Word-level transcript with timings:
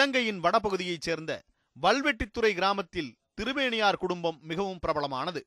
இலங்கையின் 0.00 0.40
வடபகுதியைச் 0.40 1.04
சேர்ந்த 1.06 1.42
வல்வெட்டித்துறை 1.82 2.52
கிராமத்தில் 2.54 3.16
திருவேணியார் 3.40 3.96
குடும்பம் 3.96 4.38
மிகவும் 4.42 4.78
பிரபலமானது. 4.86 5.40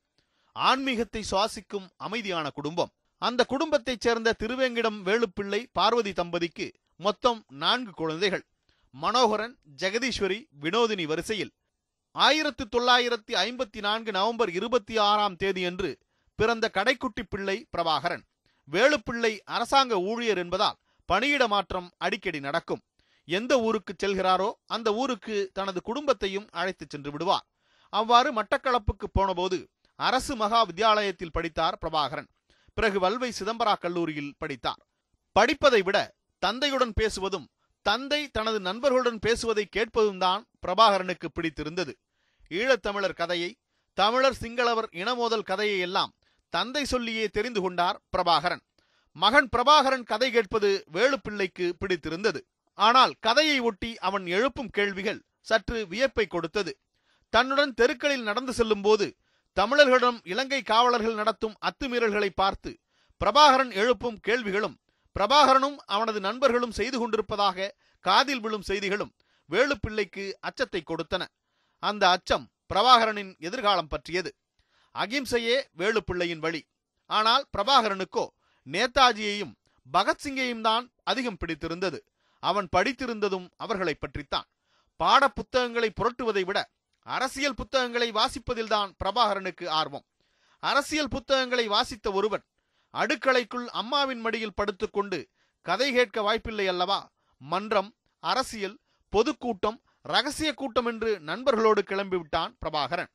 ஆன்மீகத்தை 0.51 1.23
சுவாசிக்கும் 1.31 1.87
அமைதியான 1.97 2.49
குடும்பம். 2.49 2.91
அந்த 3.17 3.45
குடும்பத்தைச் 3.45 4.01
சேர்ந்த 4.01 4.35
திருவேங்கிடம் 4.39 4.99
வேலுப்பிள்ளை 5.07 5.65
பார்வதி 5.71 6.13
தம்பதிக்கு 6.13 6.73
மொத்தம் 6.97 7.45
நான்கு 7.49 7.91
குழந்தைகள். 7.91 8.45
மனோகரன் 8.91 9.57
ஜெகதீஸ்வரி 9.77 10.39
வினோதினி 10.61 11.03
வரிசையில். 11.03 11.53
ஆயிரத்து 12.11 12.67
தொள்ளாயிரத்தி 12.71 13.33
ஐம்பத்தி 13.45 13.79
நான்கு 13.79 14.11
நவம்பர் 14.11 14.51
இருபத்தி 14.51 14.97
ஆறாம் 14.97 15.35
தேதியன்று 15.35 15.97
பிறந்த 16.35 16.71
கடைக்குட்டி 16.73 17.23
பிள்ளை 17.29 17.67
பிரபாகரன். 17.77 18.23
வேலுப்பிள்ளை 18.71 19.39
அரசாங்க 19.45 19.99
ஊழியர் 19.99 20.37
என்பதால் 20.37 20.79
பணியிட 21.05 21.47
மாற்றம் 21.47 21.91
அடிக்கடி 21.97 22.39
நடக்கும். 22.39 22.83
எந்த 23.25 23.59
ஊருக்கு 23.59 23.95
செல்கிறாரோ 24.03 24.51
அந்த 24.65 24.93
ஊருக்கு 24.93 25.49
தனது 25.53 25.81
குடும்பத்தையும் 25.81 26.47
அழைத்துச் 26.51 26.89
சென்று 26.89 27.11
விடுவார். 27.11 27.47
அவ்வாறு 27.89 28.33
மட்டக்களப்புக்கு 28.33 29.07
போனபோது 29.13 29.69
அரசு 29.95 30.35
மகா 30.35 30.65
வித்யாலயத்தில் 30.65 31.31
படித்தார் 31.31 31.77
பிரபாகரன். 31.81 32.27
பிறகு 32.73 32.99
வல்வை 32.99 33.31
சிதம்பரா 33.39 33.73
கல்லூரியில் 33.79 34.33
படித்தார். 34.37 34.85
படிப்பதை 35.31 35.81
விட 35.81 36.15
தந்தையுடன் 36.39 36.93
பேசுவதும் 37.01 37.45
தந்தை 37.81 38.27
தனது 38.27 38.59
நண்பர்களுடன் 38.59 39.19
பேசுவதை 39.19 39.65
கேட்பதும் 39.65 40.17
தான் 40.17 40.45
பிரபாகரனுக்கு 40.67 41.27
பிடித்திருந்தது. 41.33 41.97
ஈழத்தமிழர் 42.49 43.15
கதையை 43.15 43.55
தமிழர் 43.93 44.37
சிங்களவர் 44.41 44.87
இனமோதல் 44.91 45.43
கதையை 45.43 45.79
எல்லாம் 45.79 46.13
தந்தை 46.49 46.85
சொல்லியே 46.85 47.27
தெரிந்து 47.27 47.61
கொண்டார் 47.61 48.01
பிரபாகரன். 48.17 48.61
மகன் 49.11 49.49
பிரபாகரன் 49.57 50.03
கதை 50.03 50.31
கேட்பது 50.31 50.85
வேலுப்பிள்ளைக்கு 50.93 51.69
பிடித்திருந்தது. 51.69 52.45
ஆனால் 52.79 53.13
கதையை 53.19 53.57
ஒட்டி 53.59 53.91
அவன் 53.97 54.25
எழுப்பும் 54.35 54.71
கேள்விகள் 54.77 55.19
சற்று 55.49 55.79
வியப்பை 55.87 56.25
கொடுத்தது. 56.27 56.71
தன்னுடன் 57.33 57.73
தெருக்களில் 57.73 58.27
நடந்து 58.29 58.53
செல்லும் 58.53 58.81
போது 58.81 59.05
தமிழர்களிடம் 59.57 60.19
இலங்கை 60.23 60.61
காவலர்கள் 60.61 61.19
நடத்தும் 61.21 61.55
அத்துமீறல்களை 61.67 62.29
பார்த்து 62.41 62.71
பிரபாகரன் 63.21 63.73
எழுப்பும் 63.81 64.17
கேள்விகளும் 64.19 64.77
பிரபாகரனும் 65.15 65.77
அவனது 65.85 66.19
நண்பர்களும் 66.19 66.77
செய்து 66.77 66.97
கொண்டிருப்பதாக 66.99 67.67
காதில் 68.05 68.39
விழும் 68.39 68.65
செய்திகளும் 68.69 69.11
வேலுப்பிள்ளைக்கு 69.49 70.25
அச்சத்தை 70.39 70.81
கொடுத்தன. 70.83 71.23
அந்த 71.83 72.03
அச்சம் 72.09 72.45
பிரபாகரனின் 72.73 73.31
எதிர்காலம் 73.37 73.91
பற்றியது. 73.93 74.31
அகிம்சையே 74.95 75.57
வேலுப்பிள்ளையின் 75.77 76.43
வழி. 76.45 76.61
ஆனால் 77.09 77.43
பிரபாகரனுக்கோ 77.57 78.25
நேதாஜியையும் 78.67 79.53
பகத்சிங்கையும் 79.87 80.61
தான் 80.61 80.85
அதிகம் 81.03 81.37
பிடித்திருந்தது. 81.37 81.99
அவன் 82.49 82.67
படித்திருந்ததும் 82.75 83.47
அவர்களை 83.55 83.93
பற்றித்தான். 83.95 84.47
பாட 84.99 85.23
புத்தகங்களை 85.37 85.89
புரட்டுவதை 85.99 86.43
விட 86.45 86.59
அரசியல் 87.07 87.59
புத்தகங்களை 87.59 88.09
வாசிப்பதில்தான் 88.11 88.91
பிரபாகரனுக்கு 89.01 89.65
ஆர்வம். 89.79 90.05
அரசியல் 90.63 91.13
புத்தகங்களை 91.15 91.65
வாசித்த 91.67 92.07
ஒருவன் 92.11 92.43
அடுக்களைக்குள் 92.93 93.65
அம்மாவின் 93.81 94.21
மடியில் 94.25 94.57
படுத்துக்கொண்டு 94.59 95.19
கதை 95.65 95.89
கேட்க 95.91 96.21
வாய்ப்பில்லை 96.21 96.67
அல்லவா? 96.67 96.99
மன்றம் 97.41 97.89
அரசியல் 98.23 98.77
பொதுக்கூட்டம் 99.13 99.79
ரகசிய 100.11 100.49
கூட்டம் 100.53 100.87
என்று 100.91 101.11
நண்பர்களோடு 101.29 101.81
கிளம்பிவிட்டான் 101.89 102.53
பிரபாகரன். 102.61 103.11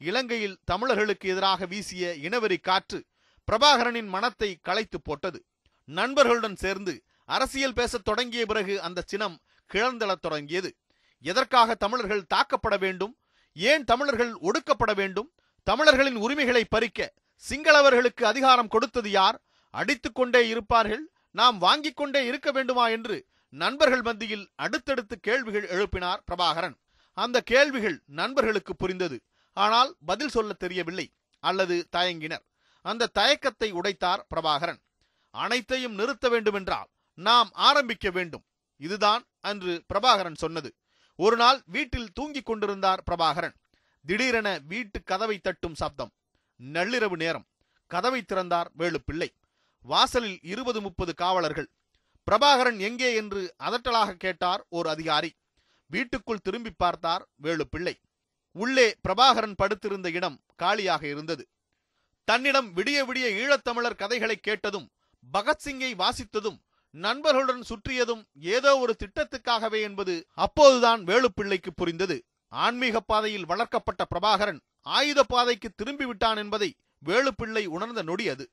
இலங்கையில் 0.00 0.60
தமிழர்களுக்கு 0.64 1.26
எதிராக 1.28 1.66
வீசிய 1.66 2.14
இனவெறி 2.26 2.58
காற்று 2.60 3.00
பிரபாகரனின் 3.48 4.10
மனத்தை 4.14 4.50
களைத்து 4.62 4.98
போட்டது. 5.02 5.40
நண்பர்களுடன் 5.88 6.58
சேர்ந்து 6.64 6.94
அரசியல் 7.32 7.72
பேசத் 7.72 8.04
தொடங்கிய 8.04 8.46
பிறகு 8.46 8.82
அந்த 8.82 9.02
சினம் 9.06 9.40
கிளர்ந்தெழத் 9.72 10.20
தொடங்கியது. 10.20 10.76
எதற்காக 11.20 11.74
தமிழர்கள் 11.74 12.26
தாக்கப்பட 12.34 12.78
வேண்டும்? 12.78 13.18
ஏன் 13.54 13.84
தமிழர்கள் 13.84 14.32
ஒடுக்கப்பட 14.32 14.94
வேண்டும்? 14.94 15.32
தமிழர்களின் 15.62 16.16
உரிமைகளை 16.16 16.64
பறிக்க 16.64 17.14
சிங்களவர்களுக்கு 17.48 18.24
அதிகாரம் 18.24 18.68
கொடுத்தது 18.68 19.10
யார்? 19.10 19.42
அடித்துக்கொண்டே 19.70 20.48
இருப்பார்கள்? 20.48 21.10
நாம் 21.30 21.58
வாங்கிக் 21.58 21.96
கொண்டே 21.96 22.26
இருக்க 22.26 22.50
வேண்டுமா 22.50 22.88
என்று 22.88 23.26
நண்பர்கள் 23.48 24.02
மத்தியில் 24.02 24.50
அடுத்தடுத்து 24.54 25.20
கேள்விகள் 25.20 25.68
எழுப்பினார் 25.68 26.22
பிரபாகரன். 26.24 26.76
அந்த 27.12 27.40
கேள்விகள் 27.40 28.02
நண்பர்களுக்கு 28.06 28.76
புரிந்தது. 28.76 29.20
ஆனால் 29.52 29.96
பதில் 30.06 30.28
சொல்ல 30.28 30.52
தெரியவில்லை. 30.52 31.12
அல்லது 31.40 31.88
தயங்கினர். 31.96 32.44
அந்த 32.82 33.10
தயக்கத்தை 33.18 33.72
உடைத்தார் 33.72 34.26
பிரபாகரன். 34.34 34.80
அனைத்தையும் 35.30 35.94
நிறுத்த 35.94 36.28
வேண்டுமென்றால் 36.28 36.88
நாம் 37.28 37.50
ஆரம்பிக்க 37.68 38.10
வேண்டும். 38.10 38.44
இதுதான் 38.80 39.22
அன்று 39.40 39.72
பிரபாகரன் 39.86 40.40
சொன்னது. 40.42 40.70
ஒரு 41.16 41.36
நாள் 41.36 41.58
வீட்டில் 41.66 42.12
தூங்கிக் 42.12 42.46
கொண்டிருந்தார் 42.46 43.02
பிரபாகரன். 43.10 43.56
திடீரென 44.06 44.48
வீட்டு 44.64 44.98
கதவை 45.02 45.38
தட்டும் 45.38 45.74
சப்தம். 45.74 46.12
நள்ளிரவு 46.72 47.16
நேரம். 47.16 47.46
கதவை 47.86 48.20
திறந்தார் 48.22 48.70
வேலுப்பிள்ளை. 48.78 49.28
வாசலில் 49.82 50.38
இருபது 50.42 50.80
முப்பது 50.80 51.14
காவலர்கள். 51.14 51.68
பிரபாகரன் 52.26 52.78
எங்கே 52.78 53.14
என்று 53.14 53.40
அதட்டலாக 53.58 54.12
கேட்டார் 54.14 54.66
ஓர் 54.68 54.86
அதிகாரி. 54.86 55.30
வீட்டுக்குள் 55.86 56.44
திரும்பி 56.46 56.72
பார்த்தார் 56.76 57.22
வேலுப்பிள்ளை. 57.42 57.94
உள்ளே 58.54 58.86
பிரபாகரன் 59.08 59.54
படுத்திருந்த 59.56 60.10
இடம் 60.10 60.38
காலியாக 60.56 61.02
இருந்தது. 61.06 61.44
தன்னிடம் 62.24 62.68
விடிய 62.76 62.98
விடிய 63.04 63.26
ஈழத்தமிழர் 63.42 64.00
கதைகளை 64.02 64.36
கேட்டதும் 64.36 64.88
பகத்சிங்கை 65.32 65.92
வாசித்ததும் 65.94 66.58
நண்பர்களுடன் 66.94 67.64
சுற்றியதும் 67.68 68.22
ஏதோ 68.54 68.70
ஒரு 68.78 68.96
திட்டத்துக்காகவே 69.02 69.80
என்பது 69.82 70.14
அப்போதுதான் 70.34 71.02
வேலுப்பிள்ளைக்கு 71.04 71.70
புரிந்தது. 71.74 72.16
ஆன்மீக 72.52 73.00
பாதையில் 73.00 73.46
வளர்க்கப்பட்ட 73.46 74.02
பிரபாகரன் 74.14 74.60
ஆயுத 74.80 75.20
பாதைக்கு 75.22 75.68
திரும்பி 75.70 76.04
விட்டான் 76.04 76.36
என்பதை 76.36 76.70
வேலுப்பிள்ளை 77.04 77.64
உணர்ந்த 77.66 78.02
நொடி 78.02 78.28
அது. 78.28 78.44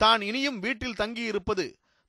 தான் 0.00 0.20
இனியும் 0.20 0.58
வீட்டில் 0.58 0.94
தங்கியிருப்பது 0.94 1.66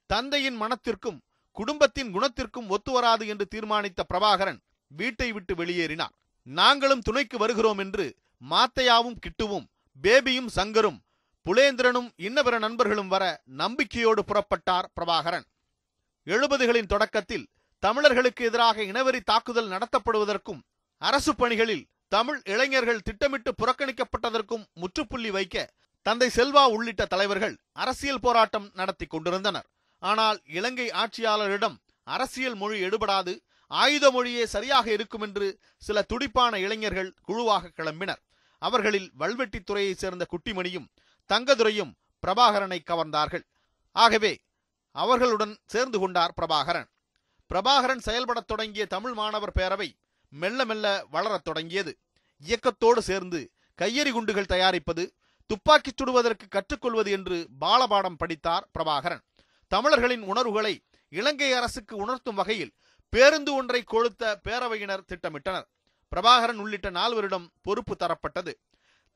தந்தையின் 0.09 0.61
மனத்திற்கும் 0.61 1.19
குடும்பத்தின் 1.57 2.11
குணத்திற்கும் 2.15 2.69
ஒத்துவராது 2.69 3.25
என்று 3.27 3.45
தீர்மானித்த 3.55 4.01
பிரபாகரன் 4.13 4.59
வீட்டை 4.91 5.31
விட்டு 5.31 5.53
வெளியேறினார். 5.55 6.13
நாங்களும் 6.47 7.01
துணைக்கு 7.01 7.37
வருகிறோம் 7.37 7.77
என்று 7.77 8.05
மாத்தையாவும் 8.49 9.19
கிட்டுவும் 9.25 9.65
பேபியும் 10.01 10.49
சங்கரும் 10.55 10.99
புலேந்திரனும் 11.47 12.07
இன்னபிற 12.17 12.55
நண்பர்களும் 12.59 13.07
வர 13.07 13.23
நம்பிக்கையோடு 13.45 14.21
புறப்பட்டார் 14.23 14.87
பிரபாகரன். 14.95 15.45
எழுபதுகளின் 16.27 16.89
தொடக்கத்தில் 16.93 17.45
தமிழர்களுக்கு 17.83 18.45
எதிராக 18.45 18.81
இனவெறி 18.81 19.19
தாக்குதல் 19.23 19.69
நடத்தப்படுவதற்கும் 19.69 20.59
அரசு 21.01 21.35
பணிகளில் 21.35 21.85
தமிழ் 22.07 22.41
இளைஞர்கள் 22.43 23.01
திட்டமிட்டு 23.01 23.53
புறக்கணிக்கப்பட்டதற்கும் 23.61 24.65
முற்றுப்புள்ளி 24.73 25.31
வைக்க 25.31 25.65
தந்தை 26.01 26.29
செல்வா 26.35 26.63
உள்ளிட்ட 26.75 27.05
தலைவர்கள் 27.05 27.55
அரசியல் 27.71 28.19
போராட்டம் 28.19 28.67
நடத்தி 28.73 29.05
கொண்டிருந்தனர். 29.05 29.67
ஆனால் 29.99 30.37
இலங்கை 30.57 30.89
ஆட்சியாளரிடம் 31.03 31.77
அரசியல் 32.03 32.55
மொழி 32.55 32.77
எடுபடாது 32.89 33.33
ஆயுத 33.71 34.11
மொழியே 34.11 34.45
சரியாக 34.45 34.91
இருக்கும் 34.91 35.21
என்று 35.21 35.47
சில 35.77 36.01
துடிப்பான 36.01 36.59
இளைஞர்கள் 36.59 37.15
குழுவாக 37.21 37.71
கிளம்பினர். 37.77 38.21
அவர்களில் 38.61 39.11
வல்வெட்டித்துறையைச் 39.19 40.01
சேர்ந்த 40.03 40.25
குட்டிமணியும் 40.33 40.87
தங்கதுரையும் 41.33 41.91
பிரபாகரனை 42.27 42.79
கவர்ந்தார்கள். 42.89 43.43
ஆகவே 43.91 44.39
அவர்களுடன் 44.91 45.57
சேர்ந்து 45.65 45.99
கொண்டார் 45.99 46.33
பிரபாகரன். 46.41 46.89
பிரபாகரன் 47.53 47.99
செயல்படத் 47.99 48.47
தொடங்கிய 48.47 48.85
தமிழ் 48.85 49.13
மாணவர் 49.13 49.51
பேரவை 49.59 49.91
மெல்ல 50.29 50.65
மெல்ல 50.65 51.05
வளரத் 51.11 51.43
தொடங்கியது. 51.43 51.97
இயக்கத்தோடு 52.47 52.97
சேர்ந்து 52.97 53.51
கையெறி 53.81 54.11
குண்டுகள் 54.11 54.45
தயாரிப்பது 54.45 55.13
துப்பாக்கிச் 55.45 56.01
சுடுவதற்கு 56.01 56.47
கற்றுக்கொள்வது 56.49 57.11
என்று 57.11 57.47
பாலபாடம் 57.61 58.17
படித்தார் 58.17 58.67
பிரபாகரன். 58.79 59.19
தமிழர்களின் 59.67 60.21
உணர்வுகளை 60.21 60.83
இலங்கை 61.09 61.53
அரசுக்கு 61.53 61.95
உணர்த்தும் 61.95 62.35
வகையில் 62.35 62.73
பேருந்து 63.09 63.53
ஒன்றை 63.53 63.83
கொளுத்த 63.91 64.35
பேரவையினர் 64.49 65.05
திட்டமிட்டனர். 65.07 65.67
பிரபாகரன் 66.15 66.57
உள்ளிட்ட 66.57 66.91
நால்வரிடம் 66.91 67.47
பொறுப்பு 67.61 67.95
தரப்பட்டது. 67.99 68.53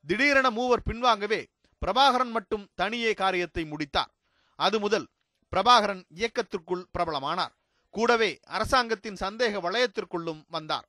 திடீரென 0.08 0.50
மூவர் 0.50 0.82
பின்வாங்கவே 0.90 1.46
பிரபாகரன் 1.86 2.30
மட்டும் 2.30 2.66
தனியே 2.76 3.14
காரியத்தை 3.14 3.66
முடித்தார். 3.66 4.12
அது 4.56 4.80
முதல் 4.80 5.08
பிரபாகரன் 5.54 6.04
இயக்கத்திற்குள் 6.10 6.86
பிரபலமானார். 6.94 7.54
கூடவே 7.90 8.40
அரசாங்கத்தின் 8.56 9.18
சந்தேக 9.20 9.54
வளையத்திற்குள்ளும் 9.66 10.42
வந்தார். 10.48 10.86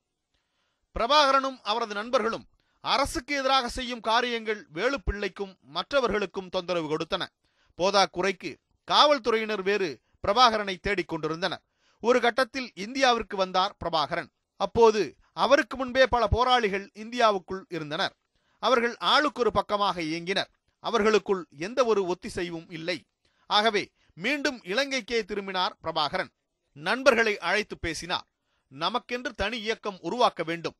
பிரபாகரனும் 0.96 1.58
அவரது 1.62 1.94
நண்பர்களும் 1.94 2.46
அரசுக்கு 2.80 3.34
எதிராக 3.36 3.68
செய்யும் 3.68 4.00
காரியங்கள் 4.00 4.60
வேலுப்பிள்ளைக்கும் 4.74 5.52
மற்றவர்களுக்கும் 5.60 6.48
தொந்தரவு 6.48 6.88
கொடுத்தன. 6.88 7.26
போதா 7.74 8.06
குறைக்கு 8.06 8.50
காவல்துறையினர் 8.88 9.62
வேறு 9.62 9.90
பிரபாகரனை 10.24 10.76
தேடிக் 10.80 11.08
கொண்டிருந்தனர். 11.08 11.62
ஒரு 12.00 12.20
கட்டத்தில் 12.20 12.70
இந்தியாவிற்கு 12.74 13.36
வந்தார் 13.36 13.76
பிரபாகரன். 13.84 14.30
அப்போது 14.56 15.02
அவருக்கு 15.32 15.76
முன்பே 15.76 16.06
பல 16.06 16.26
போராளிகள் 16.26 16.90
இந்தியாவுக்குள் 16.94 17.62
இருந்தனர். 17.68 18.14
அவர்கள் 18.62 18.96
ஆளுக்கு 18.96 19.40
ஒரு 19.40 19.52
பக்கமாக 19.52 20.02
இயங்கினர். 20.02 20.50
அவர்களுக்குள் 20.82 21.46
எந்த 21.58 21.84
ஒரு 21.84 22.02
ஒத்திசைவும் 22.04 22.68
இல்லை. 22.68 22.98
ஆகவே 23.46 23.82
மீண்டும் 24.14 24.58
இலங்கைக்கே 24.62 25.18
திரும்பினார் 25.22 25.76
பிரபாகரன். 25.82 26.30
நண்பர்களை 26.72 27.38
அழைத்து 27.38 27.78
பேசினார். 27.78 28.26
நமக்கென்று 28.70 29.30
தனி 29.36 29.58
இயக்கம் 29.58 29.98
உருவாக்க 30.00 30.42
வேண்டும். 30.42 30.76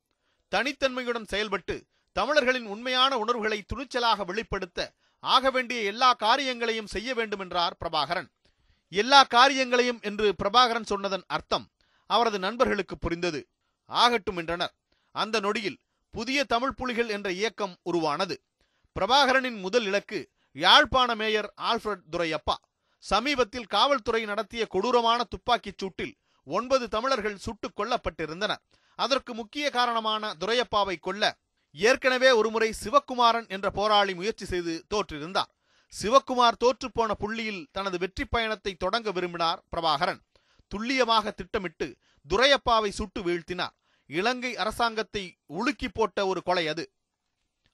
தனித்தன்மையுடன் 0.55 1.27
செயல்பட்டு 1.27 1.75
தமிழர்களின் 2.11 2.65
உண்மையான 2.65 3.17
உணர்வுகளை 3.17 3.63
துணிச்சலாக 3.65 4.25
வெளிப்படுத்த 4.25 4.93
ஆக 5.19 5.51
வேண்டிய 5.51 5.81
எல்லா 5.81 6.13
காரியங்களையும் 6.13 6.87
செய்ய 6.87 7.13
வேண்டும் 7.13 7.39
என்றார் 7.39 7.77
பிரபாகரன். 7.79 8.29
எல்லா 8.91 9.23
காரியங்களையும் 9.23 9.99
என்று 10.01 10.35
பிரபாகரன் 10.43 10.89
சொன்னதன் 10.89 11.23
அர்த்தம் 11.27 11.67
அவரது 12.09 12.39
நண்பர்களுக்கு 12.39 12.97
புரிந்தது. 12.97 13.41
ஆகட்டும் 13.85 14.37
என்றனர். 14.37 14.73
அந்த 15.15 15.39
நொடியில் 15.39 15.79
புதிய 16.13 16.43
தமிழ் 16.43 16.73
புலிகள் 16.73 17.09
என்ற 17.09 17.31
இயக்கம் 17.31 17.75
உருவானது. 17.83 18.35
பிரபாகரனின் 18.99 19.59
முதல் 19.59 19.85
இலக்கு 19.85 20.29
யாழ்ப்பாண 20.51 21.15
மேயர் 21.15 21.53
ஆல்ஃபிரட் 21.61 22.03
துரையப்பா. 22.11 22.55
சமீபத்தில் 23.03 23.65
காவல்துறை 23.65 24.25
நடத்திய 24.25 24.65
கொடூரமான 24.65 25.23
துப்பாக்கிச் 25.23 25.83
சூட்டில் 25.83 26.13
ஒன்பது 26.43 26.87
தமிழர்கள் 26.87 27.37
சுட்டுக் 27.37 27.79
கொல்லப்பட்டிருந்தனர். 27.79 28.61
அதற்கு 28.95 29.33
முக்கிய 29.33 29.69
காரணமான 29.69 30.33
துரையப்பாவை 30.39 30.95
கொல்ல 30.99 31.37
ஏற்கனவே 31.71 32.31
ஒருமுறை 32.31 32.73
சிவக்குமாரன் 32.83 33.47
என்ற 33.47 33.69
போராளி 33.69 34.15
முயற்சி 34.15 34.45
செய்து 34.45 34.85
தோற்றிருந்தார். 34.93 35.51
சிவக்குமார் 35.93 36.59
தோற்றுப்போன 36.59 37.11
புள்ளியில் 37.11 37.67
தனது 37.71 37.97
வெற்றி 37.97 38.25
பயணத்தை 38.25 38.73
தொடங்க 38.73 39.11
விரும்பினார் 39.11 39.63
பிரபாகரன். 39.71 40.21
துல்லியமாக 40.67 41.31
திட்டமிட்டு 41.31 41.95
துரையப்பாவை 42.29 42.89
சுட்டு 42.89 43.21
வீழ்த்தினார். 43.21 43.73
இலங்கை 44.05 44.57
அரசாங்கத்தை 44.57 45.37
உலுக்கி 45.45 45.89
போட்ட 45.89 46.27
ஒரு 46.27 46.43
கொலை 46.43 46.67
அது. 46.67 46.91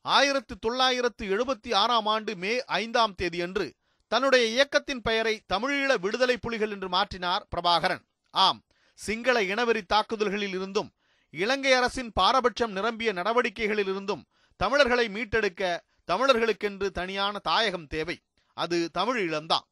ஆயிரத்து 0.01 0.57
தொள்ளாயிரத்து 0.59 1.23
எழுபத்தி 1.25 1.75
ஆறாம் 1.75 2.05
ஆண்டு 2.05 2.35
மே 2.35 2.63
ஐந்தாம் 2.65 3.15
தேதியன்று 3.21 3.71
தன்னுடைய 4.07 4.47
இயக்கத்தின் 4.47 5.01
பெயரை 5.01 5.41
தமிழீழ 5.53 5.99
விடுதலை 5.99 6.37
புலிகள் 6.37 6.71
என்று 6.71 6.89
மாற்றினார் 6.89 7.43
பிரபாகரன். 7.55 8.03
ஆம் 8.31 8.63
சிங்கள 8.93 9.43
இனவெறி 9.43 9.81
தாக்குதல்களில் 9.85 10.53
இருந்தும் 10.53 10.89
இலங்கை 11.29 11.73
அரசின் 11.73 12.11
பாரபட்சம் 12.13 12.71
நிரம்பிய 12.71 13.13
நடவடிக்கைகளில் 13.13 13.87
இருந்தும் 13.87 14.27
தமிழர்களை 14.57 15.07
மீட்டெடுக்க 15.07 15.81
தமிழர்களுக்கென்று 16.07 16.89
தனியான 16.89 17.39
தாயகம் 17.39 17.87
தேவை. 17.87 18.21
அது 18.53 18.89
தமிழீழம்தான் 18.97 19.67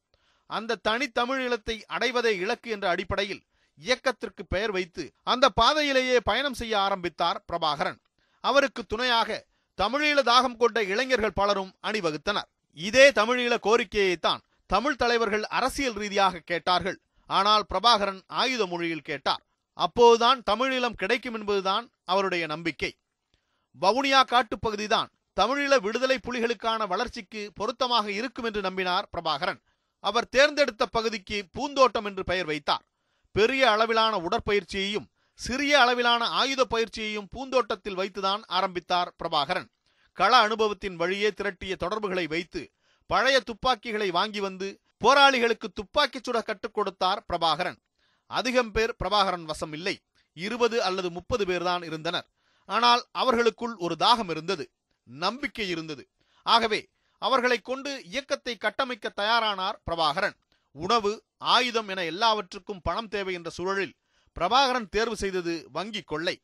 அந்த 0.46 0.80
தனித்தமிழீழத்தை 0.88 1.82
அடைவதே 1.88 2.32
இலக்கு 2.40 2.72
என்ற 2.72 2.90
அடிப்படையில் 2.90 3.42
இயக்கத்திற்கு 3.76 4.46
பெயர் 4.48 4.72
வைத்து 4.72 5.04
அந்த 5.24 5.50
பாதையிலேயே 5.50 6.20
பயணம் 6.20 6.54
செய்ய 6.54 6.80
ஆரம்பித்தார் 6.80 7.44
பிரபாகரன். 7.48 8.00
அவருக்கு 8.44 8.84
துணையாக 8.86 9.47
தமிழீழ 9.82 10.20
தாகம் 10.30 10.60
கொண்ட 10.62 10.78
இளைஞர்கள் 10.84 11.38
பலரும் 11.40 11.74
அணிவகுத்தனர். 11.88 12.48
இதே 12.78 13.06
தமிழீழ 13.10 13.54
கோரிக்கையைத்தான் 13.66 14.42
தமிழ் 14.70 15.00
தலைவர்கள் 15.02 15.44
அரசியல் 15.58 15.98
ரீதியாக 16.02 16.42
கேட்டார்கள். 16.52 16.98
ஆனால் 17.30 17.66
பிரபாகரன் 17.72 18.22
ஆயுத 18.42 18.64
மொழியில் 18.66 19.08
கேட்டார். 19.10 19.44
அப்போதுதான் 19.78 20.40
தமிழீழம் 20.50 21.00
கிடைக்கும் 21.02 21.34
என்பதுதான் 21.34 21.86
அவருடைய 22.06 22.44
நம்பிக்கை. 22.48 22.92
வவுனியா 23.82 24.22
காட்டுப்பகுதிதான் 24.24 25.10
தமிழீழ 25.38 25.74
விடுதலை 25.80 26.18
புலிகளுக்கான 26.28 26.88
வளர்ச்சிக்கு 26.88 27.42
பொருத்தமாக 27.54 28.06
இருக்கும் 28.12 28.48
என்று 28.50 28.62
நம்பினார் 28.62 29.10
பிரபாகரன். 29.14 29.60
அவர் 30.04 30.30
தேர்ந்தெடுத்த 30.30 30.84
பகுதிக்கு 30.86 31.38
பூந்தோட்டம் 31.52 32.06
என்று 32.06 32.24
பெயர் 32.24 32.46
வைத்தார். 32.46 32.84
பெரிய 33.36 33.64
அளவிலான 33.72 34.14
உடற்பயிற்சியையும் 34.18 35.08
சிறிய 35.40 35.74
அளவிலான 35.80 36.24
ஆயுத 36.40 36.62
பயிற்சியையும் 36.66 37.28
பூந்தோட்டத்தில் 37.32 37.98
வைத்துதான் 37.98 38.44
ஆரம்பித்தார் 38.48 39.10
பிரபாகரன். 39.20 39.68
கள 40.18 40.32
அனுபவத்தின் 40.38 40.96
வழியே 40.96 41.30
திரட்டிய 41.30 41.74
தொடர்புகளை 41.76 42.28
வைத்து 42.28 42.62
பழைய 43.10 43.40
துப்பாக்கிகளை 43.40 44.12
வாங்கி 44.12 44.40
வந்து 44.40 44.68
போராளிகளுக்கு 45.04 45.68
துப்பாக்கி 45.74 46.20
சுட 46.20 46.38
கற்றுக் 46.44 46.74
கொடுத்தார் 46.74 47.22
பிரபாகரன். 47.30 47.78
அதிகம் 48.32 48.72
பேர் 48.72 48.94
பிரபாகரன் 49.04 49.44
வசம் 49.44 49.74
இல்லை. 49.74 49.96
இருபது 50.38 50.78
அல்லது 50.84 51.10
முப்பது 51.12 51.46
பேர்தான் 51.46 51.84
இருந்தனர். 51.84 52.28
ஆனால் 52.70 53.02
அவர்களுக்குள் 53.12 53.76
ஒரு 53.76 53.96
தாகம் 54.00 54.30
இருந்தது. 54.30 54.66
நம்பிக்கை 55.08 55.68
இருந்தது. 55.70 56.04
ஆகவே 56.46 56.82
அவர்களை 57.22 57.60
கொண்டு 57.60 57.92
இயக்கத்தை 58.06 58.56
கட்டமைக்க 58.58 59.14
தயாரானார் 59.22 59.78
பிரபாகரன். 59.86 60.36
உணவு 60.76 61.14
ஆயுதம் 61.38 61.88
என 61.88 62.04
எல்லாவற்றுக்கும் 62.04 62.84
பணம் 62.84 63.08
தேவை 63.08 63.34
என்ற 63.34 63.50
சூழலில் 63.50 63.96
பிரபாகரன் 64.38 64.90
தேர்வு 64.90 65.16
செய்தது 65.16 65.54
வங்கி 65.72 66.02
கொள்ளை. 66.02 66.36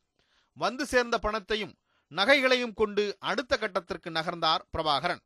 வந்து 0.52 0.86
சேர்ந்த 0.86 1.18
பணத்தையும் 1.18 1.74
நகைகளையும் 2.12 2.74
கொண்டு 2.74 3.16
அடுத்த 3.18 3.56
கட்டத்திற்கு 3.56 4.10
நகர்ந்தார் 4.10 4.62
பிரபாகரன். 4.72 5.22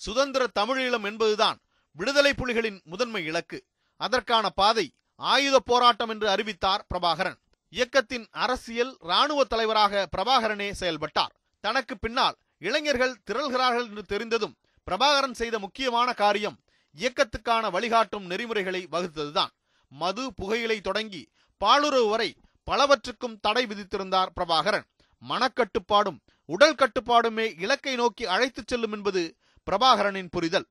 சுதந்திர 0.00 0.46
தமிழீழம் 0.58 1.04
என்பதுதான் 1.04 1.58
விடுதலை 1.96 2.32
புலிகளின் 2.32 2.82
முதன்மை 2.82 3.24
இலக்கு. 3.24 3.58
அதற்கான 3.96 4.48
பாதை 4.48 4.86
ஆயுத 5.20 5.56
போராட்டம் 5.58 6.08
என்று 6.08 6.28
அறிவித்தார் 6.28 6.86
பிரபாகரன். 6.94 7.38
இயக்கத்தின் 7.68 8.26
அரசியல் 8.30 8.96
இராணுவ 9.00 9.44
தலைவராக 9.44 10.08
பிரபாகரனே 10.16 10.70
செயல்பட்டார். 10.70 11.34
தனக்கு 11.64 11.98
பின்னால் 11.98 12.36
இளைஞர்கள் 12.58 13.20
திரள்கிறார்கள் 13.30 13.88
என்று 13.88 14.02
தெரிந்ததும் 14.02 14.56
பிரபாகரன் 14.86 15.36
செய்த 15.40 15.58
முக்கியமான 15.58 16.12
காரியம் 16.12 16.56
இயக்கத்துக்கான 16.96 17.70
வழிகாட்டும் 17.70 18.24
நெறிமுறைகளை 18.24 18.86
வகுத்ததுதான். 18.90 19.52
மது 19.92 20.24
புகையிலை 20.34 20.80
தொடங்கி 20.80 21.22
பாலுறவு 21.64 22.08
வரை 22.08 22.34
பலவற்றுக்கும் 22.70 23.38
தடை 23.40 23.66
விதித்திருந்தார் 23.66 24.32
பிரபாகரன். 24.40 24.86
மனக்கட்டுப்பாடும் 25.28 26.18
உடல் 26.44 26.74
கட்டுப்பாடுமே 26.74 27.60
இலக்கை 27.60 27.94
நோக்கி 27.94 28.26
அழைத்துச் 28.26 28.68
செல்லும் 28.68 28.92
என்பது 28.92 29.36
பிரபாகரனின் 29.70 30.28
புரிதல். 30.30 30.66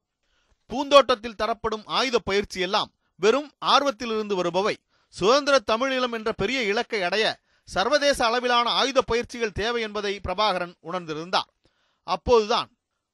பூந்தோட்டத்தில் 0.67 1.35
தரப்படும் 1.35 1.85
ஆயுத 1.85 2.19
பயிற்சி 2.19 2.59
எல்லாம் 2.59 2.91
வெறும் 3.15 3.51
ஆர்வத்திலிருந்து 3.65 4.35
வருபவை. 4.35 4.75
சுதந்திர 5.09 5.59
தமிழீழம் 5.71 6.11
என்ற 6.11 6.33
பெரிய 6.33 6.61
இலக்கை 6.61 7.03
அடைய 7.03 7.39
சர்வதேச 7.63 8.25
அளவிலான 8.25 8.69
ஆயுத 8.69 9.01
பயிற்சிகள் 9.01 9.51
தேவை 9.51 9.81
என்பதை 9.81 10.19
பிரபாகரன் 10.27 10.73
உணர்ந்திருந்தார். 10.83 11.49
அப்போதுதான் 12.03 12.69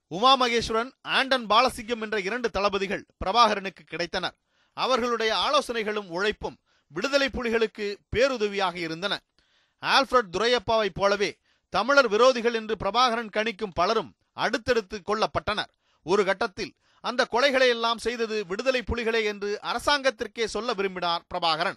உமா 0.07 0.39
மகேஸ்வரன் 0.39 0.91
ஆண்டன் 1.01 1.45
பாலசிங்கம் 1.45 2.01
என்ற 2.01 2.19
இரண்டு 2.19 2.49
தளபதிகள் 2.49 3.05
பிரபாகரனுக்கு 3.25 3.83
கிடைத்தனர். 3.91 4.35
அவர்களுடைய 4.73 5.35
ஆலோசனைகளும் 5.35 6.07
உழைப்பும் 6.07 6.57
விடுதலை 6.95 7.27
புலிகளுக்கு 7.27 7.95
பேருதவியாக 8.15 8.75
இருந்தன. 8.75 9.21
ஆல்ஃபிரட் 9.81 10.31
துரையப்பாவைப் 10.31 10.93
போலவே 10.93 11.37
தமிழர் 11.69 12.09
விரோதிகள் 12.09 12.53
என்று 12.53 12.75
பிரபாகரன் 12.83 13.29
கணிக்கும் 13.29 13.73
பலரும் 13.73 14.15
அடுத்தடுத்து 14.33 15.01
கொல்லப்பட்டனர். 15.05 15.71
ஒரு 16.03 16.25
கட்டத்தில் 16.25 16.73
அந்த 17.01 17.27
கொலைகளை 17.31 17.67
எல்லாம் 17.67 17.97
செய்தது 17.97 18.45
விடுதலை 18.45 18.81
புலிகளே 18.81 19.23
என்று 19.23 19.59
அரசாங்கத்திற்கே 19.61 20.45
சொல்ல 20.45 20.73
விரும்பினார் 20.73 21.25
பிரபாகரன். 21.33 21.75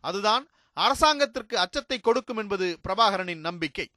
அதுதான் 0.00 0.48
அரசாங்கத்திற்கு 0.72 1.58
அச்சத்தை 1.58 1.98
கொடுக்கும் 1.98 2.36
என்பது 2.36 2.78
பிரபாகரனின் 2.88 3.46
நம்பிக்கை. 3.48 3.90